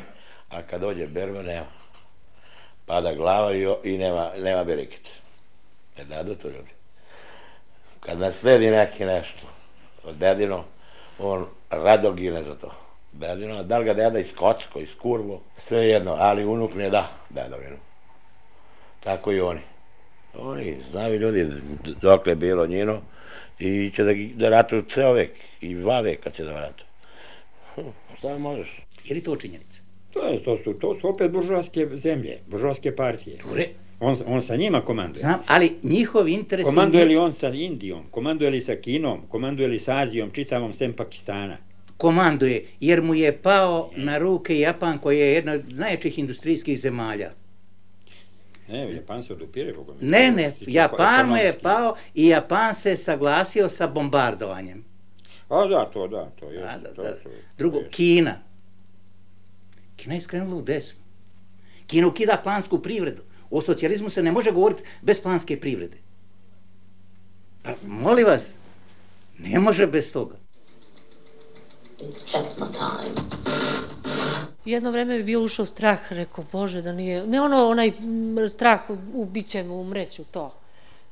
A 0.48 0.62
kad 0.62 0.80
dođe 0.80 1.06
berba, 1.06 1.42
nema. 1.42 1.66
Pada 2.86 3.14
glava 3.14 3.54
i, 3.54 3.66
i 3.84 3.98
nema, 3.98 4.30
nema 4.36 4.64
berikit. 4.64 5.10
E 5.96 6.04
da, 6.04 6.22
da 6.22 6.34
to 6.34 6.48
ljudi. 6.48 6.70
Kad 8.06 8.18
nas 8.18 8.34
sledi 8.34 8.70
neki 8.70 9.04
nešto 9.04 9.46
od 10.04 10.16
dedino, 10.16 10.64
on 11.18 11.46
rado 11.70 12.12
gine 12.12 12.42
za 12.42 12.54
to. 12.54 12.70
Dedino, 13.12 13.62
da 13.62 13.78
li 13.78 13.84
ga 13.84 13.94
deda 13.94 14.18
iz 14.18 14.26
kocko, 14.36 14.80
iz 14.80 14.88
kurvo, 15.02 15.40
sve 15.58 15.88
jedno, 15.88 16.16
ali 16.18 16.44
unuk 16.44 16.74
ne 16.74 16.90
da 16.90 17.10
dedovinu. 17.30 17.76
Tako 19.00 19.32
i 19.32 19.40
oni. 19.40 19.60
Oni 20.38 20.76
znaju 20.90 21.20
ljudi 21.20 21.46
dok 22.02 22.26
je 22.26 22.34
bilo 22.34 22.66
njino 22.66 23.00
i 23.58 23.90
će 23.90 24.04
da, 24.04 24.12
da 24.34 24.48
ratuju 24.48 24.82
ceo 24.82 25.12
vek 25.12 25.30
i 25.60 25.74
dva 25.74 26.00
veka 26.00 26.30
će 26.30 26.44
da 26.44 26.52
ratuju. 26.52 26.86
Hm, 27.74 28.16
šta 28.18 28.38
možeš? 28.38 28.80
Je 29.04 29.14
li 29.14 29.22
to 29.22 29.36
činjenica? 29.36 29.82
To, 30.12 30.26
je, 30.26 30.42
to, 30.42 30.56
su, 30.56 30.74
to 30.74 30.94
su 30.94 31.08
opet 31.08 31.30
buržovske 31.30 31.88
zemlje, 31.92 32.38
buržovske 32.46 32.96
partije. 32.96 33.38
Ture. 33.38 33.68
On, 34.04 34.16
on 34.26 34.42
sa 34.42 34.56
njima 34.56 34.80
komanduje. 34.80 35.20
Znam, 35.20 35.40
ali 35.46 35.78
njihov 35.82 36.28
interes... 36.28 36.66
Komanduje 36.66 37.04
li 37.04 37.16
on 37.16 37.32
sa 37.32 37.48
Indijom, 37.48 38.02
komanduje 38.10 38.50
li 38.50 38.60
sa 38.60 38.76
Kinom, 38.76 39.20
komanduje 39.28 39.68
li 39.68 39.78
sa 39.78 39.98
Azijom, 39.98 40.30
čitavom 40.30 40.72
sem 40.72 40.92
Pakistana? 40.92 41.56
Komanduje, 41.96 42.64
jer 42.80 43.02
mu 43.02 43.14
je 43.14 43.38
pao 43.38 43.90
na 43.96 44.18
ruke 44.18 44.58
Japan 44.58 44.98
koji 44.98 45.18
je 45.18 45.32
jedna 45.32 45.52
od 45.52 45.72
najjačih 45.72 46.18
industrijskih 46.18 46.80
zemalja. 46.80 47.30
Ne, 48.68 48.94
Japan 48.94 49.22
se 49.22 49.32
odupire, 49.32 49.72
Boga 49.72 49.92
mi. 50.00 50.08
Ne, 50.08 50.30
ne, 50.30 50.52
Japan 50.60 51.28
mu 51.28 51.36
je 51.36 51.58
pao 51.62 51.94
i 52.14 52.28
Japan 52.28 52.74
se 52.74 52.96
saglasio 52.96 53.68
sa 53.68 53.86
bombardovanjem. 53.86 54.84
A 55.48 55.66
da, 55.66 55.90
to 55.92 56.08
da, 56.08 56.30
to 56.40 56.50
je. 56.50 56.60
Da, 56.60 56.78
da, 56.82 57.02
da. 57.02 57.16
Drugo, 57.58 57.78
jest. 57.78 57.90
Kina. 57.90 58.38
Kina 59.96 60.14
je 60.14 60.20
skrenula 60.20 60.56
u 60.56 60.62
desnu. 60.62 61.00
Kina 61.86 62.06
ukida 62.06 62.40
plansku 62.44 62.82
privredu. 62.82 63.22
O 63.52 63.60
socijalizmu 63.60 64.10
se 64.10 64.22
ne 64.22 64.32
može 64.32 64.50
govoriti 64.50 64.82
bez 65.02 65.20
planske 65.20 65.60
privrede. 65.60 65.96
Pa, 67.62 67.70
molim 67.86 68.26
vas, 68.26 68.50
ne 69.38 69.60
može 69.60 69.86
bez 69.86 70.12
toga. 70.12 70.36
It's 71.98 72.32
time 72.32 73.32
jedno 74.64 74.90
vreme 74.90 75.18
bi 75.18 75.24
bio 75.24 75.42
ušao 75.42 75.66
strah, 75.66 76.12
rekao, 76.12 76.44
Bože, 76.52 76.82
da 76.82 76.92
nije, 76.92 77.26
ne 77.26 77.40
ono, 77.40 77.68
onaj 77.68 77.92
strah, 78.48 78.80
ubit 79.14 79.46
će 79.46 79.62
me, 79.62 79.70
umreću, 79.70 80.24
to. 80.24 80.54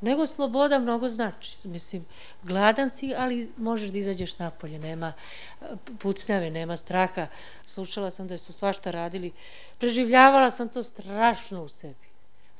Nego 0.00 0.26
sloboda 0.26 0.78
mnogo 0.78 1.09
znači. 1.09 1.56
Mislim, 1.64 2.04
gladan 2.42 2.90
si, 2.90 3.14
ali 3.16 3.50
možeš 3.56 3.88
da 3.88 3.99
izađeš 3.99 4.38
napolje, 4.38 4.78
nema 4.78 5.12
pucnjave, 5.99 6.50
nema 6.50 6.76
straha. 6.76 7.26
Slušala 7.66 8.11
sam 8.11 8.28
da 8.28 8.38
su 8.38 8.52
svašta 8.52 8.90
radili. 8.90 9.32
Preživljavala 9.78 10.50
sam 10.50 10.68
to 10.68 10.82
strašno 10.82 11.64
u 11.64 11.68
sebi. 11.68 12.10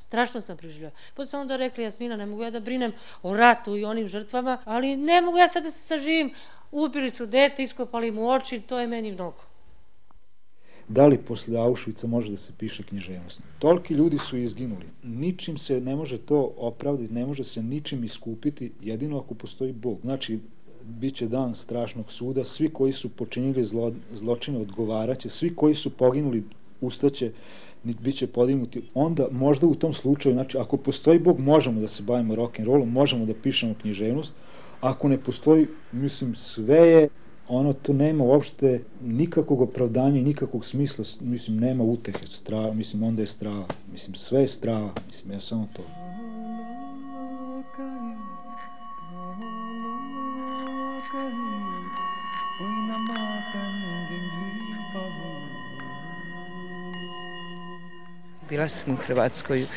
Strašno 0.01 0.41
sam 0.41 0.57
preživljala. 0.57 0.95
Pa 1.15 1.25
sam 1.25 1.41
onda 1.41 1.55
rekla, 1.55 1.83
Jasmina, 1.83 2.15
ne 2.15 2.25
mogu 2.25 2.43
ja 2.43 2.51
da 2.51 2.59
brinem 2.59 2.93
o 3.23 3.33
ratu 3.33 3.77
i 3.77 3.85
onim 3.85 4.07
žrtvama, 4.07 4.57
ali 4.65 4.97
ne 4.97 5.21
mogu 5.21 5.37
ja 5.37 5.47
sad 5.47 5.63
da 5.63 5.71
se 5.71 5.83
saživim. 5.83 6.33
Ubili 6.71 7.11
su 7.11 7.25
dete, 7.25 7.63
iskopali 7.63 8.11
mu 8.11 8.29
oči, 8.29 8.61
to 8.61 8.79
je 8.79 8.87
meni 8.87 9.11
mnogo 9.11 9.51
da 10.93 11.07
li 11.07 11.17
posle 11.17 11.57
Auschwitza 11.57 12.07
može 12.07 12.31
da 12.31 12.37
se 12.37 12.53
piše 12.57 12.83
književnost. 12.83 13.39
Toliki 13.59 13.93
ljudi 13.93 14.17
su 14.17 14.37
izginuli. 14.37 14.85
Ničim 15.03 15.57
se 15.57 15.81
ne 15.81 15.95
može 15.95 16.17
to 16.17 16.53
opravditi, 16.57 17.13
ne 17.13 17.25
može 17.25 17.43
se 17.43 17.63
ničim 17.63 18.03
iskupiti, 18.03 18.71
jedino 18.81 19.19
ako 19.19 19.33
postoji 19.33 19.73
Bog. 19.73 19.99
Znači, 20.01 20.39
bit 20.83 21.15
će 21.15 21.27
dan 21.27 21.55
strašnog 21.55 22.11
suda, 22.11 22.43
svi 22.43 22.69
koji 22.69 22.93
su 22.93 23.09
počinili 23.09 23.65
zlo, 23.65 23.93
zločine 24.13 24.59
odgovaraće, 24.59 25.29
svi 25.29 25.55
koji 25.55 25.75
su 25.75 25.89
poginuli 25.89 26.43
ustaće, 26.81 27.31
bit 27.83 28.15
će 28.15 28.27
podignuti. 28.27 28.81
Onda 28.93 29.27
možda 29.31 29.67
u 29.67 29.75
tom 29.75 29.93
slučaju, 29.93 30.35
znači, 30.35 30.57
ako 30.57 30.77
postoji 30.77 31.19
Bog, 31.19 31.39
možemo 31.39 31.81
da 31.81 31.87
se 31.87 32.03
bavimo 32.03 32.35
rock'n'rollom, 32.35 32.85
možemo 32.85 33.25
da 33.25 33.33
pišemo 33.43 33.73
književnost. 33.81 34.33
Ako 34.81 35.07
ne 35.07 35.17
postoji, 35.17 35.67
mislim, 35.91 36.35
sve 36.35 36.77
je 36.77 37.09
ono 37.47 37.73
to 37.73 37.93
nema 37.93 38.23
uopšte 38.23 38.83
nikakvog 39.01 39.61
opravdanja 39.61 40.19
i 40.19 40.23
nikakvog 40.23 40.65
smisla, 40.65 41.05
mislim, 41.21 41.57
nema 41.57 41.83
utehe, 41.83 42.27
strava, 42.27 42.73
mislim, 42.73 43.03
onda 43.03 43.21
je 43.21 43.27
strava, 43.27 43.67
mislim, 43.91 44.15
sve 44.15 44.41
je 44.41 44.47
strava, 44.47 44.93
mislim, 45.07 45.31
ja 45.31 45.39
samo 45.39 45.67
to. 45.75 45.83
Bila 58.51 58.69
sam 58.69 58.93
u 58.93 58.95
Hrvatskoj, 58.95 59.67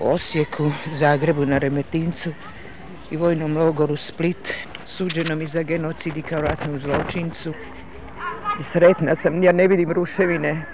Osijeku, 0.00 0.70
Zagrebu, 0.98 1.46
na 1.46 1.58
Remetincu 1.58 2.30
i 3.10 3.16
vojnom 3.16 3.56
logoru 3.56 3.96
Split 3.96 4.52
suđeno 4.86 5.36
mi 5.36 5.46
za 5.46 5.62
genocid 5.62 6.16
i 6.16 6.22
kao 6.22 6.40
ratnom 6.40 6.78
zločincu. 6.78 7.54
Sretna 8.60 9.14
sam, 9.14 9.42
ja 9.42 9.52
ne 9.52 9.68
vidim 9.68 9.92
ruševine. 9.92 10.66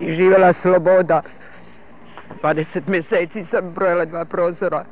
I 0.00 0.12
živjela 0.12 0.52
sloboda. 0.52 1.22
20 2.42 2.88
mjeseci 2.88 3.44
sam 3.44 3.70
brojala 3.70 4.04
dva 4.04 4.24
prozora. 4.24 4.84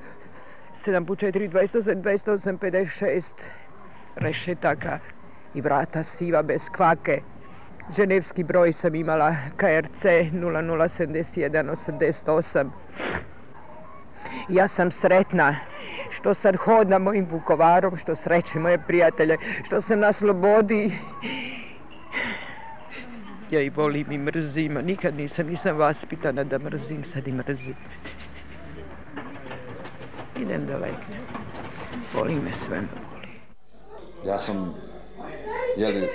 7 0.86 1.06
po 1.06 1.14
4, 1.14 1.50
28, 1.50 2.02
28, 2.02 2.58
56 2.58 3.22
rešetaka 4.16 4.98
i 5.54 5.60
vrata 5.60 6.02
siva 6.02 6.42
bez 6.42 6.62
kvake. 6.76 7.33
Ženevski 7.92 8.44
broj 8.44 8.72
sam 8.72 8.94
imala 8.94 9.36
KRC 9.56 10.04
007188. 10.04 12.70
Ja 14.48 14.68
sam 14.68 14.90
sretna 14.90 15.56
što 16.10 16.34
sad 16.34 16.56
hodam 16.56 17.02
mojim 17.02 17.26
Vukovarom, 17.30 17.96
što 17.96 18.14
sreće 18.14 18.58
moje 18.58 18.78
prijatelje, 18.78 19.36
što 19.64 19.80
sam 19.80 19.98
na 19.98 20.12
slobodi. 20.12 20.92
Ja 23.50 23.60
i 23.60 23.70
volim 23.70 24.12
i 24.12 24.18
mrzim, 24.18 24.76
a 24.76 24.82
nikad 24.82 25.16
nisam, 25.16 25.46
nisam 25.46 25.76
vaspitana 25.76 26.44
da 26.44 26.58
mrzim, 26.58 27.04
sad 27.04 27.28
i 27.28 27.32
mrzim. 27.32 27.76
Idem 30.36 30.66
da 30.66 30.72
legnem. 30.72 31.22
Volim 32.14 32.44
me 32.44 32.52
sve 32.52 32.80
me. 32.80 32.88
Ja 34.26 34.38
sam, 34.38 34.74
jeli, 35.76 36.08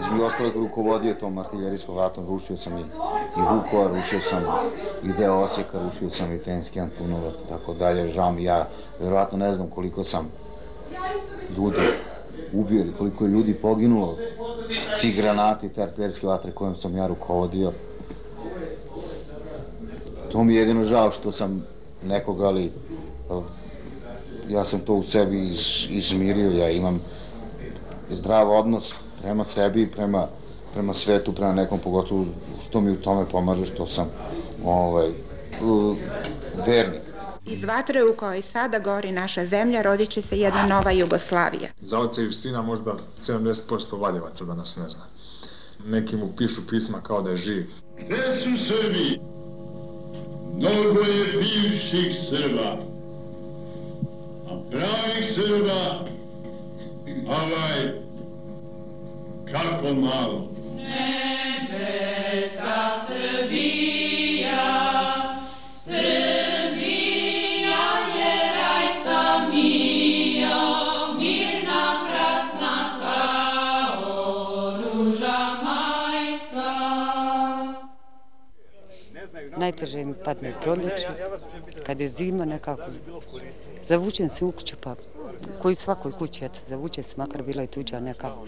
između 0.00 0.24
ostalog 0.24 0.56
rukovodio 0.56 1.14
tom 1.14 1.38
artiljerijskom 1.38 1.96
ratom, 1.96 2.26
rušio 2.26 2.56
sam 2.56 2.78
i, 2.78 2.80
i 3.36 3.42
Vukova, 3.50 3.88
rušio 3.88 4.20
sam 4.20 4.44
i 5.04 5.12
deo 5.12 5.34
Osijeka, 5.34 5.78
rušio 5.78 6.10
sam 6.10 6.32
i 6.32 6.38
Tenski 6.38 6.80
Antunovac, 6.80 7.34
tako 7.48 7.74
dalje, 7.74 8.08
žao 8.08 8.32
mi, 8.32 8.44
ja 8.44 8.68
verovatno 9.00 9.38
ne 9.38 9.54
znam 9.54 9.68
koliko 9.68 10.04
sam 10.04 10.28
ljudi 11.56 11.80
ubio 12.52 12.80
ili 12.80 12.92
koliko 12.98 13.24
je 13.24 13.30
ljudi 13.30 13.54
poginulo 13.54 14.06
od 14.06 14.18
tih 15.00 15.16
granati, 15.16 15.68
te 15.68 15.82
artiljerijske 15.82 16.26
vatre 16.26 16.52
kojom 16.52 16.76
sam 16.76 16.96
ja 16.96 17.06
rukovodio. 17.06 17.72
To 20.32 20.44
mi 20.44 20.54
je 20.54 20.60
jedino 20.60 20.84
žao 20.84 21.10
što 21.10 21.32
sam 21.32 21.66
nekoga, 22.02 22.46
ali 22.46 22.64
eh, 22.64 23.40
ja 24.48 24.64
sam 24.64 24.80
to 24.80 24.94
u 24.94 25.02
sebi 25.02 25.48
iz, 25.48 25.86
izmirio, 25.90 26.50
ja 26.50 26.70
imam 26.70 27.00
zdrav 28.10 28.50
odnos 28.50 28.94
prema 29.22 29.44
sebi 29.44 29.82
i 29.82 29.90
prema, 29.90 30.26
prema 30.72 30.94
svetu, 30.94 31.32
prema 31.32 31.52
nekom, 31.54 31.78
pogotovo 31.78 32.24
što 32.62 32.80
mi 32.80 32.90
u 32.90 32.96
tome 32.96 33.28
pomaže, 33.28 33.66
što 33.66 33.86
sam 33.86 34.10
ovaj, 34.64 35.10
vernik. 36.66 37.00
Iz 37.46 37.64
vatre 37.64 38.04
u 38.04 38.14
kojoj 38.16 38.42
sada 38.42 38.78
gori 38.78 39.12
naša 39.12 39.46
zemlja 39.46 39.82
rodit 39.82 40.10
će 40.10 40.22
se 40.22 40.38
jedna 40.38 40.66
nova 40.66 40.90
Jugoslavija. 40.90 41.68
Za 41.80 41.98
oca 41.98 42.20
Justina 42.20 42.62
možda 42.62 42.94
70% 43.16 44.00
Valjevaca 44.00 44.44
danas 44.44 44.76
ne 44.76 44.88
zna. 44.88 45.04
Neki 45.86 46.16
mu 46.16 46.28
pišu 46.36 46.66
pisma 46.70 47.00
kao 47.00 47.22
da 47.22 47.30
je 47.30 47.36
živ. 47.36 47.66
Gde 47.98 48.16
su 48.16 48.64
Srbi? 48.66 49.20
Mnogo 50.54 51.00
je 51.00 51.32
bivših 51.32 52.16
Srba. 52.28 52.78
A 54.48 54.60
pravih 54.70 55.32
Srba, 55.34 56.08
ovaj, 57.28 58.05
kako 59.52 59.94
malo. 59.94 60.48
Nebeska 61.46 62.20
Srbija, 63.06 64.66
Srbija 65.74 66.96
je 68.16 68.34
rajska 68.56 69.48
mija, 69.50 70.58
mirna, 71.18 71.84
krasna 72.08 72.76
kao 73.00 74.02
ruža 74.82 75.38
majska. 75.62 76.72
Najteže 79.56 80.04
mi 80.04 80.14
padne 80.24 80.54
proljeće, 80.60 81.08
kad 81.86 82.00
je 82.00 82.08
zima 82.08 82.44
nekako, 82.44 82.82
zavučem 83.88 84.28
se 84.28 84.44
u 84.44 84.52
kuću 84.52 84.76
pa 84.80 84.94
koji 85.62 85.74
svakoj 85.74 86.12
kući, 86.12 86.44
eto, 86.44 86.60
zavučem 86.68 87.04
se, 87.04 87.14
makar 87.16 87.42
bila 87.42 87.62
i 87.62 87.66
tuđa 87.66 88.00
nekako. 88.00 88.46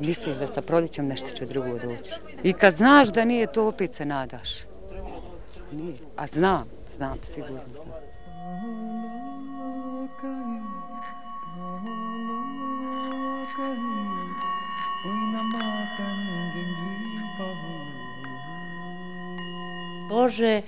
Misliš 0.00 0.36
da 0.36 0.46
sa 0.46 0.62
proljećem 0.62 1.06
nešto 1.06 1.30
će 1.30 1.46
drugo 1.46 1.78
doći. 1.78 2.12
I 2.42 2.52
kad 2.52 2.72
znaš 2.72 3.08
da 3.08 3.24
nije 3.24 3.52
to, 3.52 3.68
opet 3.68 3.94
se 3.94 4.04
nadaš. 4.04 4.50
Nije. 5.72 5.96
A 6.16 6.26
znam, 6.26 6.68
znam, 6.96 7.18
sigurno 7.34 7.60
znam. 7.72 7.84
Bože, 20.08 20.62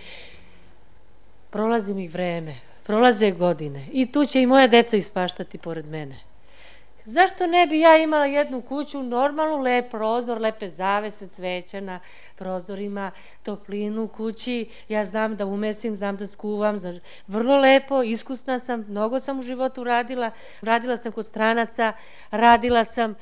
prolazi 1.50 1.94
mi 1.94 2.08
vreme, 2.08 2.54
prolaze 2.86 3.30
godine 3.30 3.86
i 3.92 4.12
tu 4.12 4.24
će 4.26 4.42
i 4.42 4.46
moja 4.46 4.66
deca 4.66 4.96
ispaštati 4.96 5.58
pored 5.58 5.86
mene. 5.86 6.16
Zašto 7.06 7.46
ne 7.46 7.66
bi 7.66 7.80
ja 7.80 7.96
imala 7.96 8.26
jednu 8.26 8.60
kuću, 8.62 9.02
normalnu, 9.02 9.58
lep 9.58 9.90
prozor, 9.90 10.40
lepe 10.40 10.70
zavese, 10.70 11.28
cveće 11.28 11.80
na 11.80 12.00
prozorima, 12.36 13.10
toplinu 13.42 14.04
u 14.04 14.08
kući, 14.08 14.68
ja 14.88 15.04
znam 15.04 15.36
da 15.36 15.46
umesim, 15.46 15.96
znam 15.96 16.16
da 16.16 16.26
skuvam, 16.26 16.78
za... 16.78 17.00
vrlo 17.26 17.58
lepo, 17.58 18.02
iskusna 18.02 18.58
sam, 18.58 18.84
mnogo 18.88 19.20
sam 19.20 19.38
u 19.38 19.42
životu 19.42 19.84
radila, 19.84 20.30
radila 20.60 20.96
sam 20.96 21.12
kod 21.12 21.26
stranaca, 21.26 21.92
radila 22.30 22.84
sam 22.84 23.14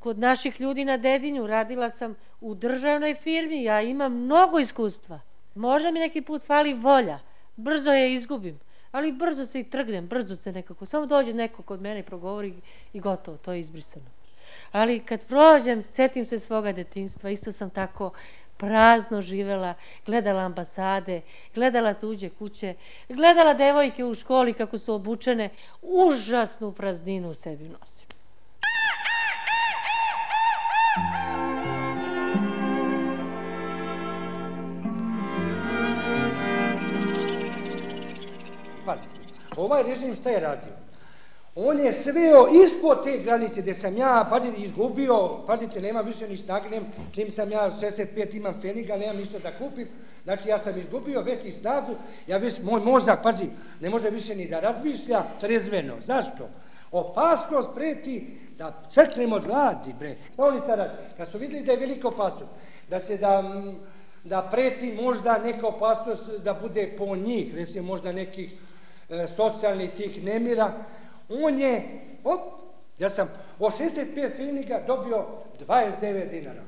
kod 0.00 0.18
naših 0.18 0.60
ljudi 0.60 0.84
na 0.84 0.96
dedinju, 0.96 1.46
radila 1.46 1.90
sam 1.90 2.14
u 2.40 2.54
državnoj 2.54 3.14
firmi, 3.14 3.62
ja 3.62 3.82
imam 3.82 4.12
mnogo 4.12 4.58
iskustva. 4.58 5.20
Možda 5.54 5.90
mi 5.90 6.00
neki 6.00 6.22
put 6.22 6.42
fali 6.42 6.74
volja, 6.74 7.18
brzo 7.56 7.92
je 7.92 8.14
izgubim, 8.14 8.60
ali 8.92 9.12
brzo 9.12 9.46
se 9.46 9.60
i 9.60 9.64
trgnem, 9.64 10.06
brzo 10.06 10.36
se 10.36 10.52
nekako, 10.52 10.86
samo 10.86 11.06
dođe 11.06 11.34
neko 11.34 11.62
kod 11.62 11.82
mene 11.82 12.00
i 12.00 12.02
progovori 12.02 12.54
i 12.92 13.00
gotovo, 13.00 13.36
to 13.36 13.52
je 13.52 13.60
izbrisano. 13.60 14.06
Ali 14.72 15.00
kad 15.00 15.26
prođem, 15.26 15.84
setim 15.88 16.26
se 16.26 16.38
svoga 16.38 16.72
detinstva, 16.72 17.30
isto 17.30 17.52
sam 17.52 17.70
tako 17.70 18.10
prazno 18.56 19.22
živela, 19.22 19.74
gledala 20.06 20.42
ambasade, 20.42 21.20
gledala 21.54 21.94
tuđe 21.94 22.28
kuće, 22.28 22.74
gledala 23.08 23.54
devojke 23.54 24.04
u 24.04 24.14
školi 24.14 24.54
kako 24.54 24.78
su 24.78 24.94
obučene, 24.94 25.50
užasnu 25.82 26.72
prazninu 26.72 27.30
u 27.30 27.34
sebi 27.34 27.68
nosim. 27.68 28.08
Pazite, 31.00 31.27
Znači, 39.58 39.66
ovaj 39.66 39.82
režim 39.82 40.14
šta 40.14 40.30
je 40.30 40.40
radio? 40.40 40.72
On 41.54 41.78
je 41.78 41.92
sveo 41.92 42.46
ispod 42.64 43.04
te 43.04 43.18
granice 43.18 43.60
gdje 43.60 43.74
sam 43.74 43.96
ja, 43.96 44.26
pazite, 44.30 44.62
izgubio, 44.62 45.42
pazite, 45.46 45.80
nema 45.80 46.00
više 46.00 46.28
ni 46.28 46.36
snage, 46.36 46.70
nem, 46.70 46.84
čim 47.12 47.30
sam 47.30 47.50
ja 47.50 47.70
65 47.70 48.36
imam 48.36 48.54
feniga, 48.60 48.96
nemam 48.96 49.16
ništa 49.16 49.38
da 49.38 49.58
kupim, 49.58 49.88
znači 50.24 50.48
ja 50.48 50.58
sam 50.58 50.78
izgubio 50.78 51.22
već 51.22 51.44
i 51.44 51.52
snagu, 51.52 51.94
ja 52.26 52.36
već, 52.36 52.60
moj 52.62 52.80
mozak, 52.80 53.22
pazi, 53.22 53.48
ne 53.80 53.90
može 53.90 54.10
više 54.10 54.36
ni 54.36 54.48
da 54.48 54.60
razmišlja 54.60 55.22
trezveno. 55.40 55.94
Zašto? 56.04 56.48
Opasnost 56.90 57.68
preti 57.74 58.38
da 58.58 58.82
crknemo 58.90 59.36
od 59.36 59.44
gladi, 59.44 59.94
bre. 59.98 60.16
Šta 60.32 60.44
oni 60.44 60.60
sad 60.60 60.78
radi? 60.78 60.94
Kad 61.16 61.28
su 61.28 61.38
vidjeli 61.38 61.66
da 61.66 61.72
je 61.72 61.78
velika 61.78 62.08
opasnost, 62.08 62.52
da 62.90 63.00
će 63.00 63.16
da, 63.16 63.42
da 64.24 64.48
preti 64.52 64.92
možda 65.02 65.38
neka 65.38 65.66
opasnost 65.66 66.22
da 66.44 66.54
bude 66.54 66.94
po 66.98 67.16
njih, 67.16 67.54
recimo 67.54 67.86
možda 67.86 68.12
nekih 68.12 68.54
e, 69.08 69.26
socijalnih 69.36 69.90
tih 69.90 70.24
nemira, 70.24 70.72
on 71.28 71.58
je, 71.58 72.00
op, 72.24 72.40
ja 72.98 73.10
sam 73.10 73.28
od 73.58 73.72
65 73.72 74.36
finiga 74.36 74.80
dobio 74.86 75.26
29 75.66 76.30
dinara. 76.30 76.62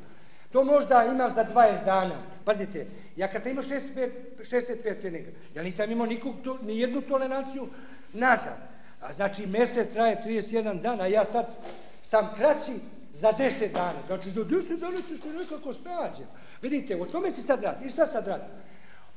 To 0.53 0.65
možda 0.65 1.05
imam 1.05 1.31
za 1.31 1.45
20 1.45 1.85
dana. 1.85 2.15
Pazite, 2.45 2.87
ja 3.17 3.29
kad 3.29 3.43
sam 3.43 3.51
imao 3.51 3.65
65, 3.65 4.11
65 4.39 5.01
finiga, 5.01 5.31
ja 5.55 5.63
nisam 5.63 5.91
imao 5.91 6.07
nikog, 6.07 6.35
to, 6.45 6.59
ni 6.63 6.79
jednu 6.79 7.01
toleranciju 7.01 7.69
nazad. 8.13 8.57
A 9.01 9.13
znači, 9.13 9.47
mesec 9.47 9.93
traje 9.93 10.23
31 10.27 10.81
dana, 10.81 11.07
ja 11.07 11.25
sad 11.25 11.57
sam 12.03 12.31
kraći 12.37 12.73
za 13.13 13.33
10 13.39 13.73
dana. 13.73 13.99
Znači, 14.07 14.31
za 14.31 14.45
10 14.45 14.79
dana 14.79 14.99
ću 15.09 15.17
se 15.17 15.29
nekako 15.29 15.73
snađe. 15.73 16.25
Vidite, 16.63 16.97
o 17.03 17.05
tome 17.05 17.31
se 17.31 17.43
sad 17.43 17.63
radi. 17.63 17.87
I 17.87 17.91
šta 17.91 18.07
sad 18.07 18.27
radi? 18.27 18.45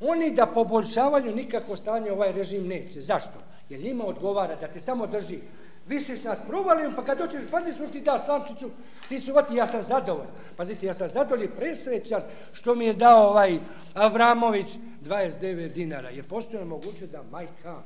Oni 0.07 0.31
da 0.31 0.45
poboljšavaju 0.45 1.35
nikako 1.35 1.75
stanje 1.75 2.11
ovaj 2.11 2.31
režim 2.31 2.67
neće. 2.67 3.01
Zašto? 3.01 3.39
Jer 3.69 3.81
njima 3.81 4.05
odgovara 4.05 4.55
da 4.55 4.67
te 4.67 4.79
samo 4.79 5.07
drži 5.07 5.39
visiš 5.87 6.23
nad 6.23 6.37
provalijom, 6.47 6.93
pa 6.95 7.03
kad 7.03 7.17
doćeš, 7.17 7.41
padneš 7.51 7.79
on 7.79 7.91
ti 7.91 8.01
da 8.01 8.17
slamčicu, 8.17 8.69
ti 9.09 9.19
su 9.19 9.33
vati, 9.33 9.55
ja 9.55 9.67
sam 9.67 9.83
zadovoljan. 9.83 10.31
Pazite, 10.55 10.85
ja 10.85 10.93
sam 10.93 11.07
zadovoljan 11.07 11.45
i 11.45 11.55
presrećan 11.55 12.21
što 12.53 12.75
mi 12.75 12.85
je 12.85 12.93
dao 12.93 13.29
ovaj 13.29 13.59
Avramović 13.93 14.67
29 15.05 15.73
dinara, 15.73 16.09
jer 16.09 16.27
postoje 16.27 16.65
moguće 16.65 17.07
da 17.07 17.23
majka... 17.31 17.81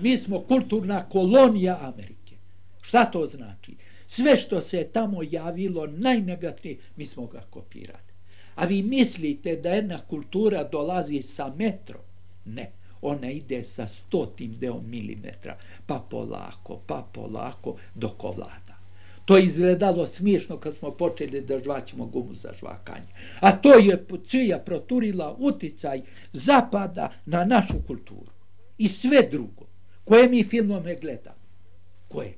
Mi 0.00 0.16
smo 0.16 0.40
kulturna 0.40 1.08
kolonija 1.08 1.78
Amerike. 1.80 2.34
Šta 2.82 3.04
to 3.04 3.26
znači? 3.26 3.74
Sve 4.06 4.36
što 4.36 4.60
se 4.60 4.88
tamo 4.92 5.20
javilo 5.30 5.86
najnegatnije, 5.86 6.78
mi 6.96 7.06
smo 7.06 7.26
ga 7.26 7.40
kopirali. 7.50 8.10
A 8.54 8.64
vi 8.64 8.82
mislite 8.82 9.56
da 9.56 9.70
jedna 9.70 9.98
kultura 9.98 10.64
dolazi 10.64 11.22
sa 11.22 11.52
metro? 11.56 12.00
Ne. 12.44 12.70
Ona 13.02 13.30
ide 13.30 13.64
sa 13.64 13.86
stotim 13.88 14.54
deo 14.54 14.80
milimetra, 14.80 15.56
pa 15.86 16.06
polako, 16.10 16.80
pa 16.86 17.06
polako, 17.12 17.76
dok 17.94 18.24
ovlada. 18.24 18.80
To 19.24 19.36
je 19.36 19.44
izgledalo 19.44 20.06
smiješno 20.06 20.56
kad 20.56 20.74
smo 20.74 20.90
počeli 20.90 21.40
da 21.40 21.58
žvaćemo 21.58 22.06
gumu 22.06 22.34
za 22.34 22.52
žvakanje. 22.60 23.06
A 23.40 23.52
to 23.52 23.74
je 23.74 24.06
čija 24.28 24.58
proturila 24.58 25.36
uticaj 25.38 26.02
zapada 26.32 27.12
na 27.26 27.44
našu 27.44 27.74
kulturu. 27.86 28.32
I 28.78 28.88
sve 28.88 29.28
drugo. 29.30 29.69
Koje 30.10 30.28
mi 30.28 30.44
filmome 30.44 30.94
gledamo? 30.94 31.36
Koje? 32.08 32.34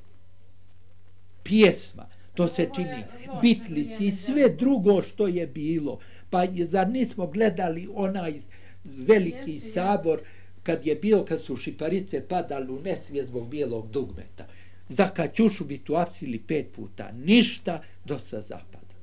Pjesma. 1.43 2.07
To 2.35 2.49
se 2.49 2.69
čini. 2.75 3.05
Bitlis 3.43 4.01
i 4.01 4.11
sve 4.11 4.49
drugo 4.49 5.03
što 5.03 5.27
je 5.27 5.47
bilo. 5.47 5.99
Pa 6.31 6.47
zar 6.65 6.89
nismo 6.89 7.27
gledali 7.27 7.89
onaj 7.95 8.35
veliki 8.85 9.59
sabor 9.61 10.21
kad 10.63 10.87
je 10.87 10.95
bio, 10.95 11.25
kad 11.25 11.41
su 11.41 11.57
šiparice 11.57 12.21
padali 12.29 12.73
u 12.73 12.81
nesvije 12.81 13.25
zbog 13.25 13.49
bijelog 13.49 13.91
dugmeta. 13.91 14.47
Za 14.89 15.09
Kaćušu 15.09 15.65
bi 15.65 15.79
tu 15.79 15.97
apsili 15.97 16.39
pet 16.39 16.67
puta. 16.77 17.13
Ništa 17.13 17.83
do 18.05 18.19
sa 18.19 18.41
zapada. 18.41 18.95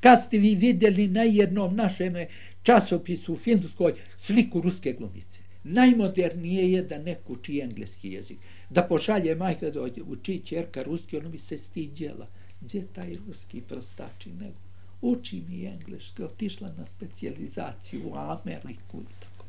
Kad 0.00 0.20
ste 0.20 0.38
vi 0.38 0.54
vidjeli 0.54 1.08
na 1.08 1.22
jednom 1.22 1.76
našem 1.76 2.14
časopisu 2.62 3.32
u 3.32 3.36
Finskoj 3.36 3.94
sliku 4.16 4.60
ruske 4.60 4.92
glumice? 4.92 5.31
Najmodernije 5.64 6.72
je 6.72 6.82
da 6.82 6.98
neko 6.98 7.32
uči 7.32 7.60
engleski 7.60 8.12
jezik. 8.12 8.38
Da 8.70 8.82
pošalje 8.82 9.34
majka 9.34 9.70
da 9.70 9.82
uči 10.06 10.40
čerka 10.44 10.82
ruski, 10.82 11.16
ono 11.16 11.28
bi 11.28 11.38
se 11.38 11.58
stiđela. 11.58 12.26
Gdje 12.60 12.86
taj 12.86 13.14
ruski 13.26 13.60
prostači 13.60 14.30
nego? 14.30 14.58
Uči 15.02 15.42
mi 15.48 15.64
engleski, 15.64 16.22
otišla 16.22 16.68
na 16.78 16.86
specijalizaciju 16.86 18.00
u 18.04 18.14
Ameriku 18.14 19.00
i 19.00 19.14
tako. 19.20 19.44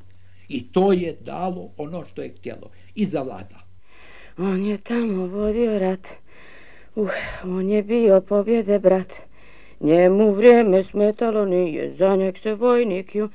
I 0.49 0.63
to 0.63 0.93
je 0.93 1.17
dalo 1.25 1.69
ono 1.77 2.05
što 2.05 2.21
je 2.21 2.33
htjelo. 2.39 2.69
I 2.95 3.05
zavladalo. 3.05 3.63
On 4.37 4.65
je 4.65 4.77
tamo 4.77 5.27
vodio 5.27 5.79
rat, 5.79 6.07
uh, 6.95 7.09
on 7.43 7.69
je 7.69 7.83
bio 7.83 8.21
pobjede 8.21 8.79
brat. 8.79 9.13
Njemu 9.79 10.31
vrijeme 10.31 10.83
smetalo 10.83 11.45
nije, 11.45 11.95
za 11.95 12.15
njeg 12.15 12.37
se 12.37 12.53
vojnik 12.53 13.15
ju 13.15 13.29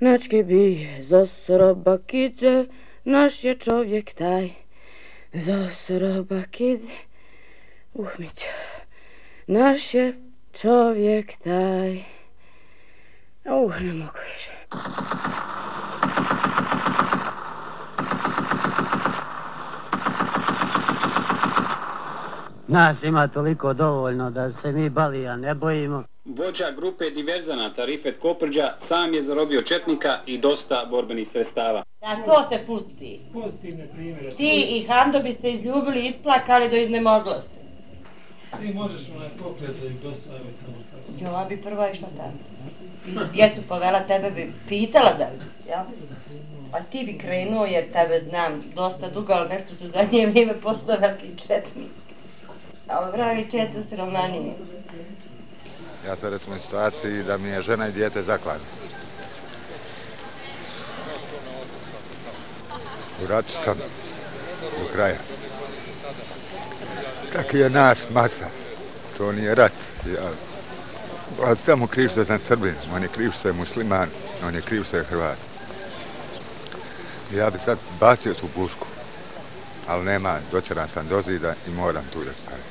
načke 0.00 0.42
bije. 0.42 1.02
Za 1.02 1.26
sroba 1.26 1.98
kidze, 2.06 2.66
naš 3.04 3.44
je 3.44 3.58
čovjek 3.58 4.14
taj. 4.14 4.50
Za 5.32 5.70
sroba 5.86 6.42
kidze, 6.50 6.92
uhmića, 7.94 8.46
naš 9.46 9.94
je 9.94 10.14
čovjek 10.52 11.32
taj. 11.44 12.04
Uh, 13.44 13.80
ne 13.80 13.92
mogu 13.92 14.18
više. 14.34 14.52
Nas 22.68 23.02
ima 23.02 23.28
toliko 23.28 23.72
dovoljno 23.72 24.30
da 24.30 24.52
se 24.52 24.72
mi 24.72 24.90
balija 24.90 25.36
ne 25.36 25.54
bojimo. 25.54 26.04
Vođa 26.36 26.70
grupe 26.70 27.10
diverzanata 27.10 27.84
Rifet 27.84 28.18
Koprđa 28.18 28.74
sam 28.78 29.14
je 29.14 29.22
zarobio 29.22 29.62
četnika 29.62 30.18
i 30.26 30.38
dosta 30.38 30.86
borbenih 30.90 31.28
sredstava. 31.28 31.82
A 32.00 32.24
to 32.24 32.48
se 32.48 32.66
pusti. 32.66 33.20
Pusti 33.32 33.70
me 33.70 33.86
primjer. 33.94 34.36
Ti 34.36 34.66
i 34.68 34.86
Hando 34.88 35.20
bi 35.20 35.32
se 35.32 35.52
izljubili 35.52 36.00
i 36.00 36.08
isplakali 36.08 36.70
do 36.70 36.76
iznemoglosti. 36.76 37.60
Ti 38.60 38.74
možeš 38.74 39.08
me 39.08 39.28
pokret 39.42 39.80
da 39.80 39.86
ih 39.86 40.00
dostavi 40.02 40.44
tamo. 41.20 41.40
Jo, 41.42 41.48
bi 41.48 41.62
prva 41.62 41.90
išla 41.90 42.08
tamo. 42.16 42.38
Djecu 43.32 43.60
povela 43.68 44.00
tebe 44.00 44.30
bi 44.30 44.52
pitala 44.68 45.12
da 45.12 45.24
bi, 45.24 45.70
ja? 45.70 45.86
A 46.72 46.82
ti 46.82 47.02
bi 47.04 47.18
krenuo 47.18 47.66
jer 47.66 47.92
tebe 47.92 48.20
znam 48.20 48.62
dosta 48.74 49.08
dugo, 49.08 49.32
ali 49.32 49.48
nešto 49.48 49.74
su 49.74 49.88
zadnje 49.88 50.26
vrijeme 50.26 50.54
postao 50.54 50.96
veliki 51.00 51.38
četnik. 51.46 51.90
A 52.88 53.10
pravi 53.14 53.46
četu 53.50 53.82
s 53.82 53.92
Romanije. 53.92 54.54
Ja 56.10 56.16
sam 56.16 56.30
recimo 56.30 56.56
u 56.56 56.58
situaciji 56.58 57.22
da 57.22 57.38
mi 57.38 57.48
je 57.48 57.62
žena 57.62 57.88
i 57.88 57.92
djete 57.92 58.22
zaklane. 58.22 58.60
U 63.22 63.26
ratu 63.26 63.52
sam 63.64 63.78
do 64.78 64.92
kraja. 64.92 65.16
Kako 67.32 67.56
je 67.56 67.70
nas 67.70 68.06
masa, 68.10 68.46
to 69.16 69.32
nije 69.32 69.54
rat. 69.54 69.72
Ja, 70.06 70.30
a 71.44 71.56
samo 71.56 71.86
kriv 71.86 72.08
što 72.08 72.24
sam 72.24 72.38
Srbin, 72.38 72.74
on 72.94 73.02
je 73.02 73.08
kriv 73.08 73.30
što 73.30 73.48
je 73.48 73.54
musliman, 73.54 74.08
on 74.44 74.54
je 74.54 74.62
kriv 74.62 74.84
što 74.84 74.96
je 74.96 75.04
Hrvat. 75.04 75.38
Ja 77.34 77.50
bi 77.50 77.58
sad 77.58 77.78
bacio 78.00 78.34
tu 78.34 78.48
pušku, 78.54 78.86
ali 79.86 80.04
nema, 80.04 80.38
doćeran 80.52 80.88
sam 80.88 81.08
do 81.08 81.22
zida 81.22 81.54
i 81.66 81.70
moram 81.70 82.04
tu 82.12 82.24
da 82.24 82.32
stavim. 82.34 82.64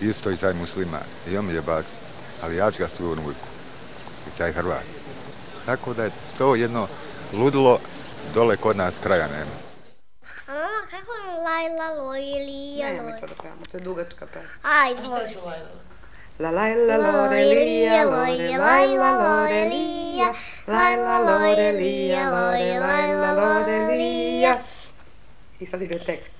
Isto 0.00 0.30
i 0.30 0.36
taj 0.36 0.54
musliman, 0.54 1.04
i 1.30 1.36
on 1.36 1.46
mi 1.46 1.54
je 1.54 1.62
bacio 1.62 2.07
ali 2.42 2.56
ja 2.56 2.70
ću 2.70 2.78
ga 2.78 2.88
sigurno 2.88 3.22
uvijek. 3.22 3.38
I 4.28 4.38
taj 4.38 4.52
Hrvat. 4.52 4.84
Tako 5.66 5.94
da 5.94 6.04
je 6.04 6.10
to 6.38 6.54
jedno 6.54 6.88
ludilo 7.32 7.80
dole 8.34 8.56
kod 8.56 8.76
nas 8.76 8.98
kraja 8.98 9.26
nema. 9.26 9.56
A 10.46 10.52
mama, 10.52 10.86
kako 10.90 11.12
nam 11.26 11.42
lajla 11.44 12.02
lojilija 12.02 12.86
loj? 12.88 12.96
Nemoj 12.96 13.20
to 13.20 13.26
da 13.26 13.34
pevamo, 13.42 13.62
to 13.70 13.76
je 13.76 13.84
dugačka 13.84 14.26
pesma. 14.26 14.60
Ajde, 14.62 15.00
može. 15.00 15.34
La 16.38 16.50
la 16.50 16.68
la 16.68 16.96
lorelija, 16.96 18.04
lore, 18.04 18.58
la 18.58 18.84
la 18.84 19.10
lorelija, 19.22 20.34
la 20.66 20.96
la 20.96 21.18
lorelija, 21.18 22.30
lore, 22.30 22.80
la 22.80 23.12
la 23.12 23.32
lorelija. 23.32 24.58
I 25.60 25.66
sad 25.66 25.82
ide 25.82 25.98
tekst. 25.98 26.34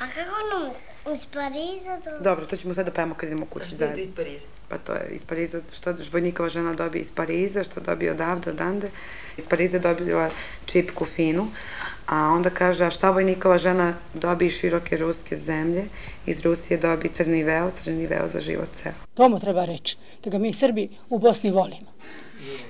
A 0.00 0.06
kako 0.14 0.36
nam 0.50 0.70
iz 1.12 1.26
Pariza 1.26 2.00
to... 2.04 2.10
Dobro, 2.20 2.46
to 2.46 2.56
ćemo 2.56 2.74
sad 2.74 2.86
da 2.86 2.92
pevamo 2.92 3.14
kad 3.14 3.28
idemo 3.28 3.46
kući 3.46 3.76
zajedno. 3.76 3.94
Što 3.94 4.00
je 4.00 4.04
to 4.04 4.10
iz 4.10 4.16
Pariza? 4.16 4.46
Pa 4.68 4.78
to 4.78 4.92
je 4.92 5.08
iz 5.10 5.24
Pariza, 5.24 5.60
što 5.72 5.94
vojnikova 6.12 6.48
žena 6.48 6.74
dobije 6.74 7.00
iz 7.00 7.12
Pariza, 7.12 7.64
što 7.64 7.80
dobije 7.80 8.12
odavde, 8.12 8.50
odande. 8.50 8.90
Iz 9.36 9.48
Pariza 9.48 9.78
dobila 9.78 10.30
čipku 10.66 11.04
finu, 11.04 11.48
a 12.06 12.16
onda 12.16 12.50
kaže, 12.50 12.84
a 12.84 12.90
šta 12.90 13.10
vojnikova 13.10 13.58
žena 13.58 13.94
dobije 14.14 14.50
široke 14.50 14.96
ruske 14.96 15.36
zemlje, 15.36 15.84
iz 16.26 16.40
Rusije 16.40 16.78
dobije 16.78 17.12
crni 17.14 17.44
veo, 17.44 17.70
crni 17.70 18.06
veo 18.06 18.28
za 18.28 18.40
život 18.40 18.68
ceo. 18.82 18.92
To 19.14 19.28
mu 19.28 19.40
treba 19.40 19.64
reći, 19.64 19.96
da 20.24 20.30
ga 20.30 20.38
mi 20.38 20.52
Srbi 20.52 20.88
u 21.10 21.18
Bosni 21.18 21.50
volimo. 21.50 21.92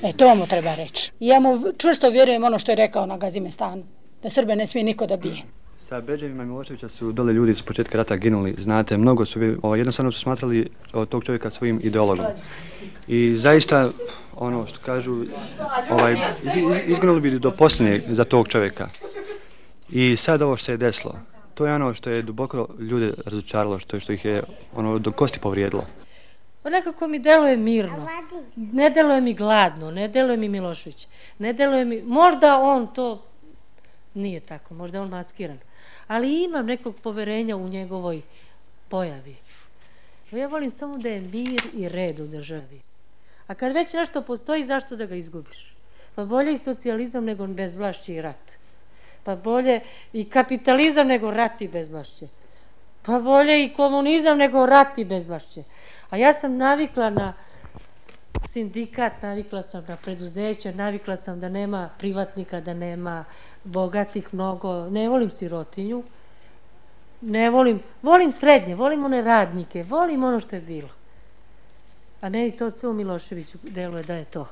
E, 0.03 0.13
to 0.13 0.35
mu 0.35 0.47
treba 0.47 0.75
reći. 0.75 1.13
I 1.21 1.27
ja 1.27 1.41
mu 1.41 1.73
čvrsto 1.79 2.11
vjerujem 2.11 2.45
ono 2.45 2.59
što 2.59 2.73
je 2.73 2.77
rekao 2.77 3.07
na 3.07 3.17
Gazimestanu, 3.17 3.85
da 4.23 4.31
Srbe 4.31 4.57
ne 4.57 4.67
smije 4.67 4.85
niko 4.85 5.07
da 5.07 5.17
bije. 5.17 5.58
Sa 5.89 6.01
Beđevima 6.01 6.45
Miloševića 6.45 6.89
su 6.89 7.13
dole 7.13 7.33
ljudi 7.33 7.55
s 7.55 7.63
početka 7.63 7.99
rata 7.99 8.17
ginuli, 8.17 8.55
znate, 8.59 8.97
mnogo 8.97 9.25
su, 9.25 9.41
o, 9.63 9.77
jednostavno 9.77 10.13
su 10.13 10.21
smatrali 10.21 10.71
o, 10.93 11.05
tog 11.07 11.25
čovjeka 11.25 11.51
svojim 11.51 11.81
ideologom. 11.83 12.27
I 13.07 13.37
zaista, 13.37 13.91
ono 14.37 14.67
što 14.67 14.81
kažu, 14.85 15.25
ovaj, 15.91 16.13
iz, 16.43 16.57
iz, 16.57 16.77
izginuli 16.87 17.21
bi 17.21 17.39
do 17.39 17.51
posljednje 17.51 18.03
za 18.09 18.25
tog 18.25 18.49
čovjeka. 18.49 18.89
I 19.91 20.17
sad 20.17 20.43
ovo 20.43 20.57
što 20.57 20.73
je 20.73 20.77
desilo, 20.77 21.19
to 21.55 21.67
je 21.67 21.75
ono 21.75 21.95
što 21.95 22.11
je 22.11 22.23
duboko 22.23 22.69
ljude 22.79 23.15
razočaralo, 23.25 23.79
što, 23.79 24.01
što 24.01 24.13
ih 24.13 24.25
je 24.25 24.43
ono, 24.75 24.99
do 24.99 25.13
kosti 25.13 25.39
povrijedilo. 25.39 25.83
Onako 26.65 26.89
nekako 26.89 27.09
mi 27.09 27.19
deluje 27.19 27.57
mirno. 27.57 28.09
Ne 28.57 28.91
deluje 28.91 29.21
mi 29.21 29.35
gladno, 29.35 29.91
ne 29.91 30.09
deluje 30.09 30.37
mi 30.37 30.49
Milošević. 30.49 31.09
Ne 31.39 31.53
deluje 31.53 31.85
mi, 31.85 32.03
možda 32.03 32.59
on 32.59 32.87
to 32.87 33.23
nije 34.15 34.41
tako, 34.41 34.75
možda 34.75 35.03
on 35.03 35.09
maskiran 35.09 35.59
ali 36.09 36.43
imam 36.45 36.67
nekog 36.67 36.97
poverenja 37.03 37.57
u 37.57 37.69
njegovoj 37.69 38.21
pojavi. 38.89 39.37
Ja 40.31 40.47
volim 40.47 40.71
samo 40.71 40.99
da 40.99 41.09
je 41.09 41.21
mir 41.21 41.63
i 41.75 41.89
red 41.89 42.21
u 42.21 42.27
državi. 42.27 42.81
A 43.47 43.55
kad 43.55 43.73
već 43.73 43.93
nešto 43.93 44.23
postoji, 44.23 44.65
zašto 44.65 44.97
da 44.97 45.07
ga 45.07 45.15
izgubiš? 45.15 45.75
Pa 46.15 46.25
bolje 46.25 46.53
i 46.53 46.59
socijalizam 46.59 47.25
nego 47.25 47.47
bezvlašće 47.47 48.15
i 48.15 48.23
rat. 48.23 48.51
Pa 49.25 49.37
bolje 49.37 49.81
i 50.13 50.25
kapitalizam 50.25 51.07
nego 51.07 51.31
rat 51.31 51.61
i 51.61 51.69
bezvlašće. 51.69 52.29
Pa 53.03 53.21
bolje 53.21 53.65
i 53.65 53.73
komunizam 53.73 54.39
nego 54.39 54.67
rat 54.67 54.99
i 54.99 55.05
bezvlašće. 55.05 55.63
A 56.11 56.17
ja 56.17 56.33
sam 56.33 56.57
navikla 56.57 57.11
na 57.11 57.35
sindikat, 58.53 59.23
navikla 59.23 59.63
sam 59.63 59.85
na 59.89 59.97
preduzeće, 59.97 60.73
navikla 60.73 61.17
sam 61.17 61.41
da 61.41 61.49
nema 61.49 61.89
privatnika, 61.99 62.61
da 62.61 62.75
nema 62.75 63.25
bogatih 63.65 64.35
mnogo, 64.35 64.91
ne 64.91 65.09
volim 65.09 65.31
sirotinju, 65.31 66.03
ne 67.21 67.51
volim, 67.51 67.83
volim 68.03 68.33
srednje, 68.33 68.75
volim 68.75 69.05
one 69.05 69.23
radnike, 69.23 69.83
volim 69.83 70.25
ono 70.25 70.41
što 70.41 70.57
je 70.57 70.63
bilo. 70.63 70.89
A 72.21 72.29
ne 72.29 72.49
i 72.49 72.57
to 72.57 72.71
sve 72.71 72.89
u 72.89 72.93
Miloševiću 72.93 73.59
deluje 73.63 74.03
da 74.03 74.15
je 74.15 74.25
to. 74.25 74.49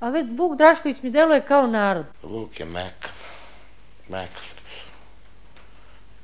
A 0.00 0.08
već 0.08 0.26
Vuk 0.38 0.58
Drašković 0.58 1.02
mi 1.02 1.10
deluje 1.10 1.40
kao 1.40 1.66
narod. 1.66 2.06
Vuk 2.22 2.60
je 2.60 2.66
mekan, 2.66 3.10
mek 4.08 4.30
srce. 4.42 4.80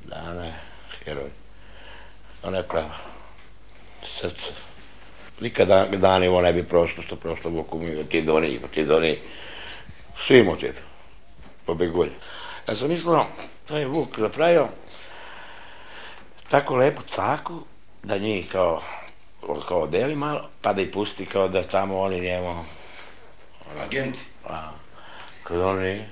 Da, 0.05 0.35
ne, 0.35 0.55
heroj. 1.05 1.31
On 2.43 2.55
je 2.55 2.63
prava. 2.63 2.97
Srce. 4.03 4.72
Nikada 5.43 5.87
dan 5.87 6.29
ovo 6.29 6.41
ne 6.41 6.53
bi 6.53 6.63
prošlo 6.63 7.03
što 7.03 7.17
prošlo 7.17 7.51
Vuku 7.51 7.79
mi, 7.79 8.05
ti 8.05 8.23
doni, 8.23 8.61
ti 8.75 8.85
doni. 8.85 9.19
Svi 10.27 10.39
imamo 10.39 10.57
ti 10.57 10.71
pobegulj. 11.67 12.11
Ja 12.69 12.75
sam 12.75 12.89
mislio, 12.89 13.27
to 13.69 13.77
je 13.77 13.87
Vuk 13.87 14.19
napravio 14.19 14.69
tako 16.53 16.77
lepu 16.77 17.03
caku 17.03 17.61
da 18.03 18.19
njih 18.19 18.49
kao, 18.53 18.83
kao 19.69 19.87
deli 19.87 20.15
malo, 20.15 20.49
pa 20.61 20.73
da 20.73 20.83
ih 20.83 20.91
pusti 20.93 21.27
kao 21.27 21.49
da 21.49 21.63
tamo 21.63 22.01
oni 22.01 22.21
njemu... 22.21 22.65
Agenti. 23.85 24.19
A, 24.49 24.71
kad 25.43 25.61
oni... 25.61 26.05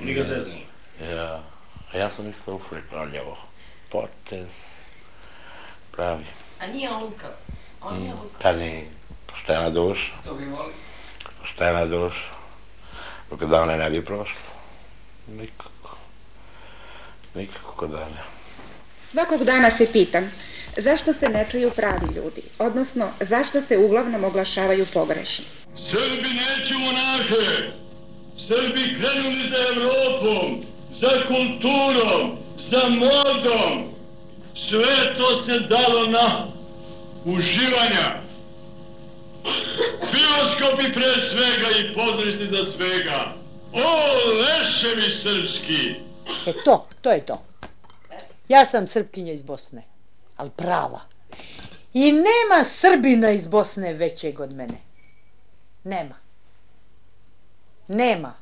Oni 0.00 0.14
ga 0.14 0.22
zeznuli. 0.22 0.66
Ja, 1.10 1.42
a 1.92 1.96
ja 1.98 2.10
sam 2.10 2.28
isto 2.28 2.54
upripravljao 2.54 3.36
potez, 3.90 4.48
pravi. 5.92 6.24
A 6.60 6.66
nije 6.66 6.90
on 6.90 7.02
lukao? 7.02 7.30
Nije 7.90 8.12
Mm. 8.12 8.16
Ta 8.38 8.52
ni 8.52 8.84
poštena 9.26 9.70
duša, 9.70 10.12
To 10.24 10.34
bi 10.34 10.44
volio. 10.44 10.72
poštena 11.40 11.84
duša. 11.86 12.32
Dok 13.30 13.44
da 13.44 13.62
one 13.62 13.76
ne 13.76 13.90
bi 13.90 14.04
prošlo. 14.04 14.40
Nikako. 15.28 15.96
Nikako 17.34 17.72
kod 17.72 17.90
dana. 17.90 18.22
Svakog 19.12 19.44
dana 19.44 19.70
se 19.70 19.92
pitam, 19.92 20.30
zašto 20.76 21.12
se 21.12 21.28
ne 21.28 21.46
čuju 21.50 21.70
pravi 21.70 22.14
ljudi? 22.16 22.42
Odnosno, 22.58 23.08
zašto 23.20 23.60
se 23.60 23.78
uglavnom 23.78 24.24
oglašavaju 24.24 24.86
pogrešni? 24.86 25.44
Srbi 25.90 26.28
neće 26.30 26.74
monahe. 26.74 27.72
Srbi 28.48 28.98
krenuli 28.98 29.50
za 29.50 29.56
Evropom, 29.72 30.64
za 30.92 31.10
kulturom, 31.26 32.36
za 32.70 32.88
modom. 32.88 33.92
Sve 34.68 35.16
to 35.18 35.44
se 35.44 35.58
dalo 35.60 36.06
na 36.06 36.46
uživanja. 37.24 38.22
Bioskopi 40.12 40.92
pre 40.92 41.12
svega 41.30 41.68
i 41.78 41.94
pozorišti 41.94 42.48
za 42.52 42.72
svega. 42.76 43.34
O, 43.72 43.88
leševi 44.42 45.10
srpski! 45.22 45.94
E 46.46 46.52
to, 46.64 46.86
to 47.00 47.10
je 47.10 47.26
to. 47.26 47.42
Ja 48.48 48.66
sam 48.66 48.86
Srpkinja 48.86 49.32
iz 49.32 49.42
Bosne, 49.42 49.82
ali 50.36 50.50
prava. 50.50 51.00
I 51.94 52.12
nema 52.12 52.64
Srbina 52.64 53.30
iz 53.30 53.46
Bosne 53.46 53.92
većeg 53.92 54.40
od 54.40 54.52
mene. 54.52 54.78
Nema. 55.84 56.14
Nema. 57.88 58.41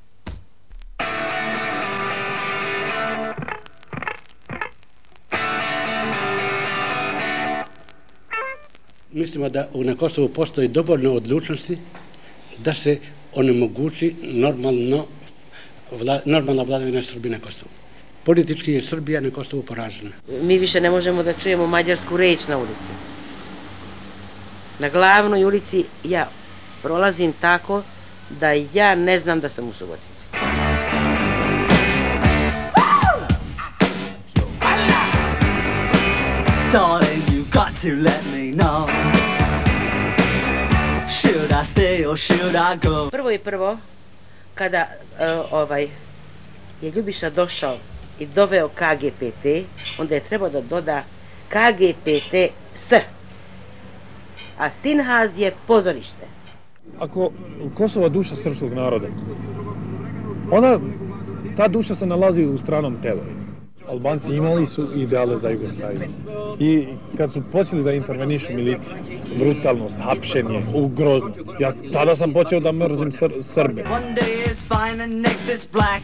Mislimo 9.12 9.48
da 9.48 9.68
u- 9.72 9.84
na 9.84 9.94
Kosovu 9.94 10.28
postoji 10.28 10.68
dovoljno 10.68 11.12
odlučnosti 11.12 11.78
da 12.58 12.72
se 12.72 12.98
onemogući 13.34 14.14
normalno, 14.22 15.04
vla, 15.92 16.20
normalna 16.26 16.62
vladavina 16.62 17.02
Srbije 17.02 17.32
na 17.32 17.38
Kosovu. 17.38 17.70
Politički 18.24 18.72
je 18.72 18.82
Srbija 18.82 19.20
na 19.20 19.30
Kosovu 19.30 19.62
poražena. 19.62 20.10
Mi 20.42 20.58
više 20.58 20.80
ne 20.80 20.90
možemo 20.90 21.22
da 21.22 21.32
čujemo 21.32 21.66
mađarsku 21.66 22.16
reč 22.16 22.46
na 22.48 22.58
ulici. 22.58 22.92
Na 24.78 24.88
glavnoj 24.88 25.44
ulici 25.44 25.84
ja 26.04 26.28
prolazim 26.82 27.32
tako 27.32 27.82
da 28.40 28.50
ja 28.52 28.94
ne 28.94 29.18
znam 29.18 29.40
da 29.40 29.48
sam 29.48 29.68
u 29.68 29.72
Subotici. 29.72 30.26
Darling, 36.72 37.22
you 37.24 37.44
got 37.46 37.74
to 37.76 37.90
let 37.96 38.24
me 38.26 38.52
know. 38.52 38.99
Should 41.60 41.78
I 41.78 41.80
stay 41.80 42.06
or 42.06 42.16
should 42.16 42.54
I 42.54 42.76
go? 42.76 43.10
Prvo 43.10 43.30
i 43.30 43.38
prvo, 43.38 43.76
kada 44.54 44.86
e, 45.18 45.30
ovaj 45.50 45.88
je 46.82 46.90
Ljubiša 46.90 47.30
došao 47.30 47.76
i 48.18 48.26
doveo 48.26 48.68
KGPT, 48.68 49.44
onda 49.98 50.14
je 50.14 50.20
trebao 50.20 50.50
da 50.50 50.60
doda 50.60 51.02
KGPT 51.48 52.34
S. 52.74 52.92
A 54.58 54.70
Sinhaz 54.70 55.38
je 55.38 55.52
pozorište. 55.66 56.26
Ako 56.98 57.30
Kosovo 57.74 58.06
je 58.06 58.10
duša 58.10 58.36
srpskog 58.36 58.72
naroda, 58.72 59.06
onda 60.50 60.80
ta 61.56 61.68
duša 61.68 61.94
se 61.94 62.06
nalazi 62.06 62.44
u 62.44 62.58
stranom 62.58 63.02
telu. 63.02 63.20
Albanci 63.90 64.34
imali 64.34 64.66
su 64.66 64.88
ideale 64.96 65.38
za 65.38 65.48
Jugoslaviju. 65.48 66.08
I 66.58 66.86
kad 67.16 67.32
su 67.32 67.42
počeli 67.52 67.84
da 67.84 67.92
intervenišu 67.92 68.52
milicije, 68.52 68.96
brutalnost, 69.38 69.98
hapšenje, 70.00 70.62
ugrozno, 70.74 71.30
ja 71.60 71.72
tada 71.92 72.16
sam 72.16 72.32
počeo 72.32 72.60
da 72.60 72.72
mrzim 72.72 73.12
Sr 73.12 73.32
Srbe. 73.42 73.82
One 73.82 74.14
day 74.14 74.44
it's 74.46 74.64
fine 74.68 75.04
and 75.04 75.12
next 75.12 75.48
it's 75.48 75.66
black. 75.72 76.02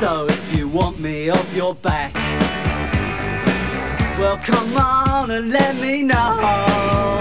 So 0.00 0.26
if 0.28 0.58
you 0.58 0.68
want 0.80 0.98
me 0.98 1.32
off 1.32 1.56
your 1.56 1.74
back, 1.82 2.14
well 4.20 4.38
come 4.46 4.76
on 4.76 5.30
and 5.30 5.52
let 5.52 5.74
me 5.80 6.02
know. 6.02 7.18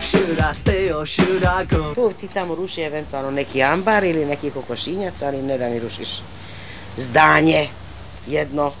Should 0.00 0.38
I 0.38 0.54
stay 0.54 0.92
or 0.92 1.06
should 1.06 1.42
I 1.42 1.76
go? 1.76 1.94
Tu 1.94 2.12
ti 2.20 2.28
tamo 2.34 2.54
ruši 2.54 2.80
eventualno 2.80 3.30
neki 3.30 3.62
ambar 3.62 4.04
ili 4.04 4.24
neki 4.24 4.50
kokošinjac, 4.50 5.22
ali 5.22 5.42
ne 5.42 5.58
da 5.58 5.68
mi 5.68 5.78
rušiš 5.78 6.08
zdanje 6.98 7.68
jedno, 8.26 8.72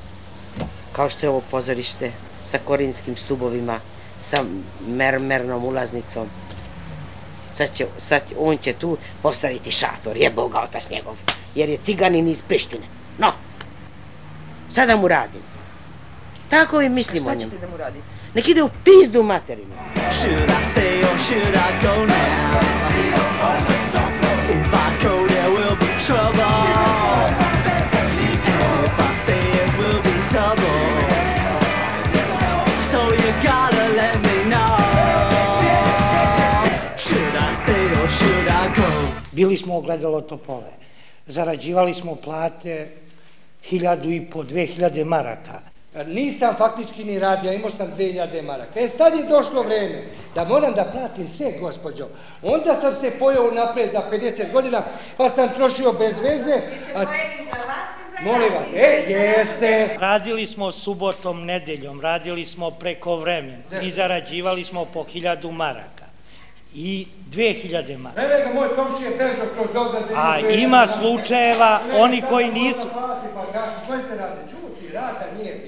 kao 0.92 1.10
što 1.10 1.26
je 1.26 1.30
ovo 1.30 1.42
pozorište, 1.50 2.12
sa 2.50 2.58
korinskim 2.64 3.16
stubovima, 3.16 3.80
sa 4.18 4.36
mermernom 4.86 5.64
ulaznicom. 5.64 6.26
Sad 7.54 7.74
će, 7.74 7.86
sad 7.98 8.22
on 8.38 8.56
će 8.58 8.72
tu 8.72 8.96
postaviti 9.22 9.70
šator, 9.70 10.16
jebo 10.16 10.48
ga 10.48 10.60
otac 10.60 10.90
njegov, 10.90 11.14
jer 11.54 11.68
je 11.68 11.78
ciganin 11.78 12.28
iz 12.28 12.42
Prištine. 12.42 12.86
No, 13.18 13.32
sada 14.70 14.96
mu 14.96 15.08
radim. 15.08 15.42
Tako 16.50 16.82
i 16.82 16.88
mislim 16.88 17.22
o 17.22 17.30
Šta 17.30 17.34
njemu. 17.34 17.50
ćete 17.50 17.66
da 17.66 17.70
mu 17.70 17.76
radite? 17.76 18.04
Nek 18.34 18.48
ide 18.48 18.62
u 18.62 18.70
pizdu 18.84 19.22
materinu. 19.22 19.74
Should 20.12 20.48
I 20.48 20.62
stay 20.72 21.12
or 21.12 21.18
should 21.18 21.54
I 21.54 21.82
go 21.82 22.06
now? 22.06 22.60
If 24.50 24.74
I 24.74 25.04
go, 25.04 25.26
there 25.26 25.50
will 25.50 25.76
be 25.76 25.98
trouble. 26.06 26.57
Bili 39.38 39.56
smo 39.56 39.76
ogledalo 39.76 40.20
topove. 40.20 40.70
Zarađivali 41.26 41.94
smo 41.94 42.14
plate 42.14 42.88
hiljadu 43.62 44.10
i 44.10 44.30
po, 44.30 44.42
dve 44.42 44.66
hiljade 44.66 45.04
maraka. 45.04 45.60
Nisam 46.06 46.54
faktički 46.58 47.04
ni 47.04 47.18
radio, 47.18 47.52
imao 47.52 47.70
sam 47.70 47.92
2000 47.98 48.42
maraka. 48.42 48.80
E 48.80 48.88
sad 48.88 49.14
je 49.14 49.22
došlo 49.24 49.62
vreme 49.62 50.04
da 50.34 50.44
moram 50.44 50.74
da 50.74 50.84
platim 50.92 51.28
ceh, 51.34 51.60
gospođo. 51.60 52.08
Onda 52.42 52.74
sam 52.74 52.96
se 52.96 53.10
pojao 53.18 53.50
napred 53.50 53.90
za 53.90 54.02
50 54.12 54.52
godina, 54.52 54.82
pa 55.16 55.28
sam 55.28 55.48
trošio 55.54 55.92
bez 55.92 56.14
veze. 56.22 56.60
A... 56.96 57.04
Molim 58.24 58.52
vas, 58.54 58.72
e, 58.74 59.04
jeste. 59.08 59.96
Radili 59.98 60.46
smo 60.46 60.72
subotom, 60.72 61.44
nedeljom, 61.44 62.00
radili 62.00 62.46
smo 62.46 62.70
preko 62.70 63.16
vremen 63.16 63.62
i 63.82 63.90
zarađivali 63.90 64.64
smo 64.64 64.84
po 64.84 65.04
hiljadu 65.04 65.50
maraka 65.50 65.97
i 66.74 67.06
dve 67.26 67.52
hiljade 67.52 67.98
maraka. 67.98 68.22
Evo 68.22 68.44
ga, 68.44 68.54
moj 68.54 68.68
komšije 68.76 69.10
bežao 69.10 69.46
kroz 69.54 69.76
ovdje. 69.76 70.00
A 70.16 70.38
ima 70.38 70.86
slučajeva, 70.86 71.80
oni 71.98 72.22
koji 72.28 72.48
nisu... 72.52 72.86
Pa 73.34 73.46
kako, 73.52 73.86
koje 73.86 73.98
ste 73.98 74.16
radili? 74.16 74.48
Čuti, 74.50 74.92
rada 74.92 75.26
nije 75.38 75.54
bio. 75.54 75.67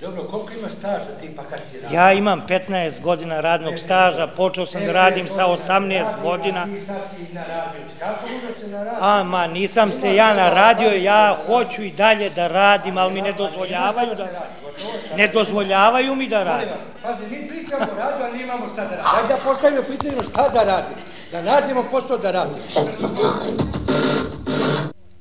Dobro, 0.00 0.22
koliko 0.22 0.52
ima 0.58 0.70
staža 0.70 1.10
ti 1.20 1.30
pa 1.36 1.42
kad 1.42 1.62
si 1.62 1.80
radio? 1.80 1.96
Ja 1.96 2.12
imam 2.12 2.42
15 2.48 3.00
godina 3.00 3.40
radnog 3.40 3.74
staža, 3.84 4.26
počeo 4.26 4.66
sam 4.66 4.86
da 4.86 4.92
radim 4.92 5.28
sa 5.28 5.46
18 5.46 6.22
godina. 6.22 6.64
Ti 6.64 6.80
sad 6.86 6.96
si 7.16 7.34
na 7.34 7.40
radiju. 7.40 7.82
Kako 7.98 8.26
može 8.28 8.58
se 8.58 8.68
na 8.68 8.84
radiju? 8.84 8.98
A, 9.00 9.22
ma, 9.22 9.46
nisam 9.46 9.92
se 9.92 10.14
ja 10.14 10.34
naradio, 10.34 10.90
ja 10.90 11.36
hoću 11.46 11.82
i 11.82 11.90
dalje 11.90 12.30
da 12.30 12.46
radim, 12.46 12.98
ali 12.98 13.14
mi 13.14 13.22
ne 13.22 13.32
dozvoljavaju 13.32 14.14
da... 14.16 14.26
Ne 15.16 15.28
dozvoljavaju 15.28 16.14
mi 16.14 16.28
da 16.28 16.42
radim. 16.42 16.68
pazi, 17.02 17.26
mi 17.30 17.48
pričamo 17.48 17.92
o 17.92 17.98
radu, 17.98 18.24
a 18.24 18.38
nemamo 18.38 18.66
šta 18.66 18.84
da 18.84 18.96
radimo. 18.96 19.12
Daj 19.12 19.28
da 19.28 19.44
postavimo 19.44 19.82
pitanje 19.82 20.22
šta 20.30 20.48
da 20.48 20.62
radimo. 20.64 20.96
Da 21.32 21.42
nađemo 21.42 21.84
posao 21.90 22.18
da 22.18 22.30
radimo. 22.30 22.56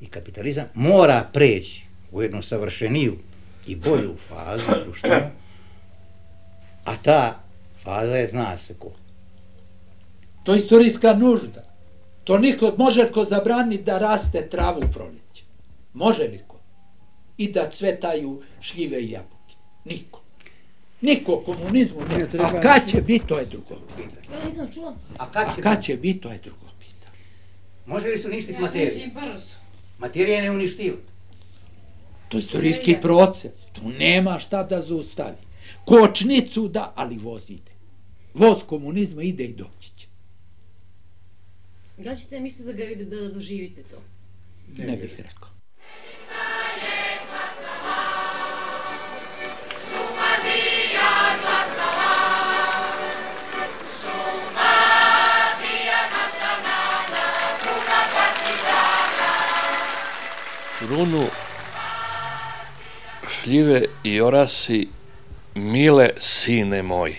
I 0.01 0.09
kapitalizam 0.09 0.65
mora 0.73 1.23
preći 1.33 1.81
u 2.11 2.21
jednu 2.21 2.41
savršeniju 2.41 3.17
i 3.67 3.75
bolju 3.75 4.15
fazu 4.29 4.83
društvenu, 4.83 5.29
a 6.85 6.95
ta 6.97 7.39
faza 7.83 8.15
je 8.17 8.27
zna 8.27 8.57
se 8.57 8.73
ko. 8.73 8.91
To 10.43 10.53
je 10.53 10.59
istorijska 10.59 11.13
nužda. 11.13 11.63
To 12.23 12.37
niko, 12.37 12.73
može 12.77 13.11
ko 13.11 13.23
zabraniti 13.23 13.83
da 13.83 13.97
raste 13.99 14.49
travu 14.49 14.79
u 14.79 14.91
proljeće? 14.93 15.43
Može 15.93 16.27
niko. 16.27 16.55
I 17.37 17.51
da 17.51 17.69
cvetaju 17.69 18.41
šljive 18.61 19.01
i 19.01 19.11
jabuke. 19.11 19.55
Niko. 19.85 20.21
Niko 21.01 21.43
komunizmu 21.45 21.99
ne. 22.01 22.39
A 22.39 22.61
kad 22.61 22.89
će 22.89 23.01
biti, 23.01 23.27
to 23.27 23.39
je 23.39 23.45
drugo 23.45 23.75
pitanje. 23.95 24.39
Ja 24.39 24.45
nisam 24.45 24.67
čula. 24.73 24.95
A 25.17 25.31
kad 25.31 25.47
A 25.47 25.55
će, 25.55 25.61
kad 25.61 25.83
će 25.83 25.95
biti, 25.95 26.19
to 26.19 26.29
je 26.29 26.37
drugo. 26.37 26.65
može 27.85 28.07
li 28.07 28.17
se 28.17 28.27
uništiti 28.27 28.61
materiju? 28.61 29.09
Materija 29.97 30.35
je 30.35 30.41
neuništiva. 30.41 30.97
To 32.29 32.37
je 32.37 32.41
istorijski 32.41 32.95
proces. 33.01 33.51
Tu 33.73 33.89
nema 33.99 34.39
šta 34.39 34.63
da 34.63 34.81
zaustavi. 34.81 35.37
Kočnicu 35.85 36.67
da, 36.67 36.93
ali 36.95 37.17
voz 37.17 37.49
ide. 37.49 37.71
Voz 38.33 38.57
komunizma 38.67 39.23
ide 39.23 39.43
i 39.43 39.53
doći 39.53 39.91
će. 39.97 40.07
Da 41.97 42.15
ćete 42.15 42.39
misliti 42.39 42.63
da 42.63 42.71
ga 42.71 42.83
vidite, 42.83 43.15
da 43.15 43.29
doživite 43.29 43.83
to? 43.83 43.97
Ne 44.77 44.97
bih 44.97 45.13
rekao. 45.17 45.47
Runu, 60.89 61.27
šljive 63.47 63.81
i 64.03 64.21
orasi, 64.21 64.87
mile 65.55 66.09
sine 66.17 66.83
moji, 66.83 67.15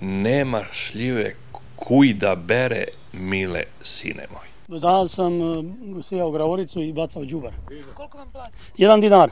nema 0.00 0.64
šljive 0.72 1.34
kuj 1.76 2.14
da 2.14 2.34
bere, 2.34 2.84
mile 3.12 3.62
sine 3.82 4.26
moji. 4.32 4.80
Danas 4.80 5.14
sam 5.14 5.40
uh, 5.40 5.64
sijao 6.04 6.30
gravoricu 6.30 6.82
i 6.82 6.92
bacao 6.92 7.24
džubar. 7.24 7.52
Koliko 7.94 8.18
vam 8.18 8.30
plati? 8.32 8.58
Jedan 8.76 9.00
dinar. 9.00 9.30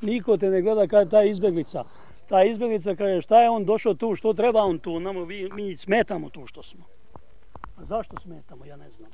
Niko 0.00 0.36
te 0.36 0.50
ne 0.50 0.62
gleda 0.62 0.86
kada 0.86 1.00
je 1.00 1.08
ta 1.10 1.22
izbjeglica. 1.22 1.84
Ta 2.28 2.44
izbjeglica 2.44 2.94
kaže 2.94 3.22
šta 3.22 3.42
je 3.42 3.50
on 3.50 3.64
došao 3.64 3.94
tu, 3.94 4.16
što 4.16 4.32
treba 4.32 4.62
on 4.62 4.78
tu, 4.78 5.00
Namo, 5.00 5.24
vi, 5.24 5.48
mi 5.52 5.76
smetamo 5.76 6.30
tu 6.30 6.46
što 6.46 6.62
smo. 6.62 6.84
A 7.76 7.84
zašto 7.84 8.16
smetamo, 8.16 8.64
ja 8.64 8.76
ne 8.76 8.90
znam. 8.90 9.10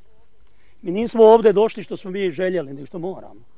Mi 0.83 0.91
nismo 0.91 1.25
ovdje 1.25 1.53
došli 1.53 1.83
što 1.83 1.97
smo 1.97 2.11
mi 2.11 2.31
željeli, 2.31 2.73
nego 2.73 2.87
što 2.87 2.99
moramo. 2.99 3.52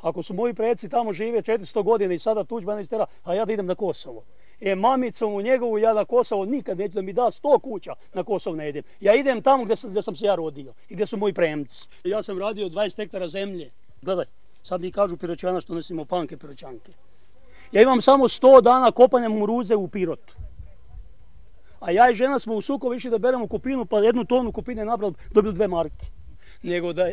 Ako 0.00 0.22
su 0.22 0.34
moji 0.34 0.54
preci 0.54 0.88
tamo 0.88 1.12
žive 1.12 1.42
400 1.42 1.82
godina 1.82 2.14
i 2.14 2.18
sada 2.18 2.44
tuđba 2.44 2.80
istera, 2.80 3.06
a 3.24 3.34
ja 3.34 3.44
da 3.44 3.52
idem 3.52 3.66
na 3.66 3.74
Kosovo. 3.74 4.22
E, 4.60 4.74
mamicom 4.74 5.34
u 5.34 5.42
njegovu 5.42 5.78
ja 5.78 5.94
na 5.94 6.04
Kosovo 6.04 6.44
nikad 6.44 6.78
neću 6.78 6.94
da 6.94 7.02
mi 7.02 7.12
da 7.12 7.22
100 7.22 7.60
kuća 7.60 7.94
na 8.14 8.24
Kosovo 8.24 8.56
ne 8.56 8.68
idem. 8.68 8.82
Ja 9.00 9.14
idem 9.14 9.42
tamo 9.42 9.64
gdje 9.64 9.76
sam, 9.76 9.90
gdje 9.90 10.02
sam 10.02 10.16
se 10.16 10.26
ja 10.26 10.34
rodio 10.34 10.72
i 10.88 10.94
gdje 10.94 11.06
su 11.06 11.16
moji 11.16 11.32
premci. 11.32 11.88
Ja 12.04 12.22
sam 12.22 12.38
radio 12.38 12.68
20 12.68 12.96
hektara 12.96 13.28
zemlje. 13.28 13.70
Gledaj, 14.02 14.24
sad 14.62 14.80
mi 14.80 14.92
kažu 14.92 15.16
piroćana 15.16 15.60
što 15.60 15.74
nosimo 15.74 16.04
panke 16.04 16.36
piroćanke. 16.36 16.92
Ja 17.72 17.82
imam 17.82 18.00
samo 18.00 18.28
100 18.28 18.62
dana 18.62 18.90
kopanja 18.90 19.28
muruze 19.28 19.76
u 19.76 19.88
Pirotu. 19.88 20.36
A 21.80 21.90
ja 21.90 22.10
i 22.10 22.14
žena 22.14 22.38
smo 22.38 22.54
u 22.54 22.62
Sukovi 22.62 22.96
išli 22.96 23.10
da 23.10 23.18
beremo 23.18 23.46
kupinu, 23.46 23.84
pa 23.84 23.98
jednu 23.98 24.24
tonu 24.24 24.52
kupine 24.52 24.84
nabrali, 24.84 25.14
dobili 25.30 25.54
dve 25.54 25.68
marke. 25.68 26.06
Nego 26.62 26.92
da, 26.92 27.10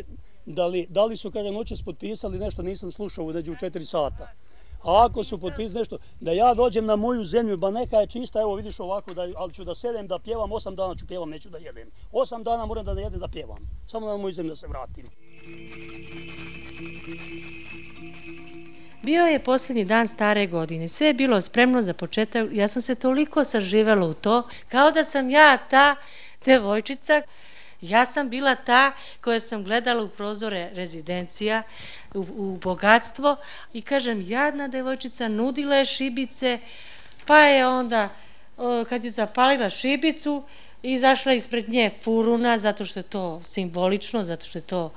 da, 0.48 0.66
li, 0.66 0.86
da 0.90 1.04
li 1.04 1.16
su, 1.16 1.30
kada 1.30 1.50
noćas 1.50 1.82
potpisali 1.82 2.38
nešto, 2.38 2.62
nisam 2.62 2.92
slušao, 2.92 3.24
uđe 3.24 3.50
u 3.50 3.56
četiri 3.56 3.84
sata. 3.84 4.32
A 4.82 5.04
ako 5.04 5.24
su 5.24 5.38
potpisali 5.38 5.78
nešto, 5.78 5.98
da 6.20 6.32
ja 6.32 6.54
dođem 6.54 6.86
na 6.86 6.96
moju 6.96 7.24
zemlju, 7.24 7.56
ba 7.56 7.70
neka 7.70 7.96
je 7.96 8.06
čista, 8.06 8.40
evo 8.40 8.54
vidiš 8.54 8.80
ovako, 8.80 9.14
da, 9.14 9.28
ali 9.36 9.52
ću 9.52 9.64
da 9.64 9.74
sedem, 9.74 10.06
da 10.06 10.18
pjevam, 10.18 10.52
osam 10.52 10.74
dana 10.74 10.94
ću 10.94 11.06
pjevam, 11.06 11.30
neću 11.30 11.50
da 11.50 11.58
jedem. 11.58 11.90
Osam 12.12 12.42
dana 12.42 12.66
moram 12.66 12.84
da 12.84 12.92
jedem, 12.92 13.20
da 13.20 13.28
pjevam. 13.28 13.58
Samo 13.86 14.06
na 14.06 14.16
moju 14.16 14.32
zemlju 14.32 14.50
da 14.50 14.56
se 14.56 14.66
vratim. 14.66 15.06
Bio 19.02 19.26
je 19.26 19.38
posljednji 19.38 19.84
dan 19.84 20.08
stare 20.08 20.46
godine. 20.46 20.88
Sve 20.88 21.06
je 21.06 21.14
bilo 21.14 21.40
spremno 21.40 21.82
za 21.82 21.94
početak. 21.94 22.48
Ja 22.52 22.68
sam 22.68 22.82
se 22.82 22.94
toliko 22.94 23.44
saživela 23.44 24.06
u 24.06 24.14
to, 24.14 24.42
kao 24.68 24.90
da 24.90 25.04
sam 25.04 25.30
ja 25.30 25.58
ta 25.70 25.96
devojčica. 26.44 27.22
Ja 27.80 28.06
sam 28.06 28.30
bila 28.30 28.54
ta 28.54 28.92
koja 29.20 29.40
sam 29.40 29.64
gledala 29.64 30.02
u 30.02 30.08
prozore 30.08 30.70
rezidencija, 30.74 31.62
u, 32.14 32.18
u 32.18 32.58
bogatstvo 32.62 33.36
i 33.72 33.82
kažem, 33.82 34.24
jadna 34.26 34.68
devojčica 34.68 35.28
nudila 35.28 35.76
je 35.76 35.84
šibice, 35.84 36.58
pa 37.26 37.38
je 37.38 37.66
onda, 37.66 38.08
kad 38.88 39.04
je 39.04 39.10
zapalila 39.10 39.70
šibicu, 39.70 40.42
izašla 40.82 41.32
ispred 41.32 41.68
nje 41.68 41.90
furuna, 42.02 42.58
zato 42.58 42.84
što 42.84 42.98
je 42.98 43.02
to 43.04 43.40
simbolično, 43.44 44.24
zato 44.24 44.46
što 44.46 44.58
je 44.58 44.62
to 44.62 44.92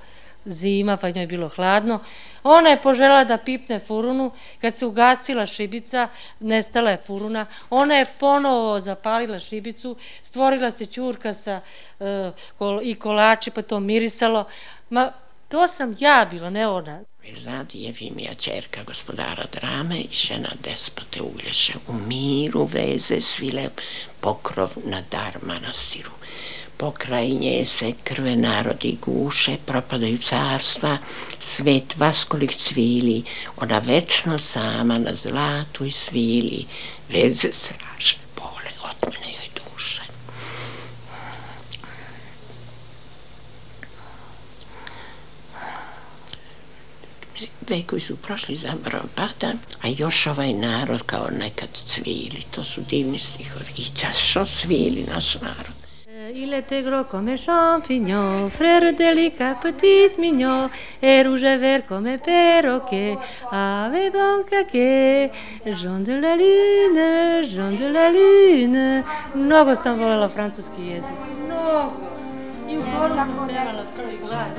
zima, 0.45 0.97
pa 0.97 1.09
njoj 1.09 1.23
je 1.23 1.27
bilo 1.27 1.49
hladno. 1.49 1.99
Ona 2.43 2.69
je 2.69 2.81
požela 2.81 3.23
da 3.23 3.37
pipne 3.37 3.79
furunu, 3.79 4.31
kad 4.61 4.75
se 4.75 4.85
ugasila 4.85 5.45
šibica, 5.45 6.07
nestala 6.39 6.91
je 6.91 7.01
furuna. 7.07 7.45
Ona 7.69 7.95
je 7.95 8.05
ponovo 8.19 8.79
zapalila 8.79 9.39
šibicu, 9.39 9.95
stvorila 10.23 10.71
se 10.71 10.85
čurka 10.85 11.33
sa, 11.33 11.61
uh, 11.99 12.79
i 12.83 12.95
kolači, 12.95 13.51
pa 13.51 13.61
to 13.61 13.79
mirisalo. 13.79 14.45
Ma, 14.89 15.11
to 15.47 15.67
sam 15.67 15.95
ja 15.99 16.27
bila, 16.31 16.49
ne 16.49 16.67
ona. 16.67 16.99
Mirzad 17.23 17.67
Jevimija, 17.73 18.33
čerka 18.33 18.83
gospodara 18.83 19.45
drame 19.51 19.99
i 19.99 20.13
žena 20.13 20.49
despote 20.63 21.21
Uglješe, 21.21 21.73
u 21.87 21.93
miru 21.93 22.69
veze 22.73 23.21
svile 23.21 23.69
pokrov 24.21 24.69
na 24.85 25.01
dar 25.11 25.37
manastiru 25.41 26.11
pokraj 26.81 27.29
nje 27.29 27.65
se 27.65 27.93
krve 28.03 28.35
narodi 28.35 28.97
guše, 29.01 29.57
propadaju 29.65 30.17
carstva, 30.17 30.97
svet 31.39 31.97
vaskolik 31.97 32.55
cvili, 32.57 33.23
ona 33.57 33.77
večno 33.77 34.39
sama 34.39 34.97
na 34.97 35.13
zlatu 35.15 35.85
i 35.85 35.91
svili, 35.91 36.65
veze 37.09 37.51
strašne 37.53 38.23
bole, 38.35 38.71
otmene 38.89 39.33
joj 39.33 39.49
duše. 39.59 40.01
Vekovi 47.69 48.01
su 48.01 48.17
prošli 48.17 48.57
za 48.57 48.73
pada, 49.15 49.53
a 49.81 49.87
još 49.87 50.27
ovaj 50.27 50.53
narod 50.53 51.01
kao 51.05 51.29
nekad 51.39 51.69
cvili, 51.85 52.43
to 52.51 52.63
su 52.63 52.81
divni 52.89 53.19
stihovi. 53.19 53.71
I 53.77 53.85
čašo 53.99 54.45
svili 54.45 55.05
naš 55.13 55.35
narod. 55.41 55.80
Il 56.51 56.57
était 56.57 56.81
gros 56.81 57.05
comme 57.05 57.29
un 57.29 57.37
champignon, 57.37 58.49
frère 58.49 58.93
délicat, 58.93 59.55
petit 59.61 60.11
mignon, 60.19 60.69
et 61.01 61.23
rouge 61.23 61.45
et 61.45 61.55
vert 61.55 61.85
comme 61.87 62.07
un 62.07 62.17
perroquet, 62.17 63.17
avec 63.49 64.11
bon 64.11 64.43
caquet, 64.49 65.31
Jean 65.65 65.99
de 66.03 66.11
la 66.11 66.35
lune, 66.35 67.47
Jean 67.47 67.71
de 67.71 67.87
la 67.87 68.09
lune. 68.11 69.03
Mnogo 69.33 69.75
sam 69.75 69.95
voljela 69.99 70.27
francuski 70.27 70.81
jezik, 70.89 71.19
mnogo. 71.45 71.91
I 72.69 72.77
u 72.77 72.81
horu 72.81 73.15
sam 73.15 73.47
pevala 73.47 73.83
prvi 73.95 74.17
glas. 74.25 74.55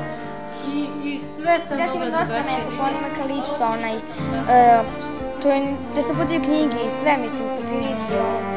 I, 0.75 0.89
i 1.09 1.19
sve 1.19 1.59
sam 1.69 1.79
mogla 1.79 2.05
dosta 2.05 2.25
drugačije. 2.25 2.57
nešto, 2.57 2.71
Polima 2.81 3.09
Kalić, 3.17 3.49
onaj, 3.61 3.97
uh, 3.97 4.87
to 5.43 5.49
je, 5.49 5.77
da 5.97 6.03
su 6.03 6.09
podio 6.09 6.41
knjige 6.41 6.79
i 6.87 6.91
sve, 7.01 7.17
mislim, 7.23 7.49
papirići, 7.49 8.52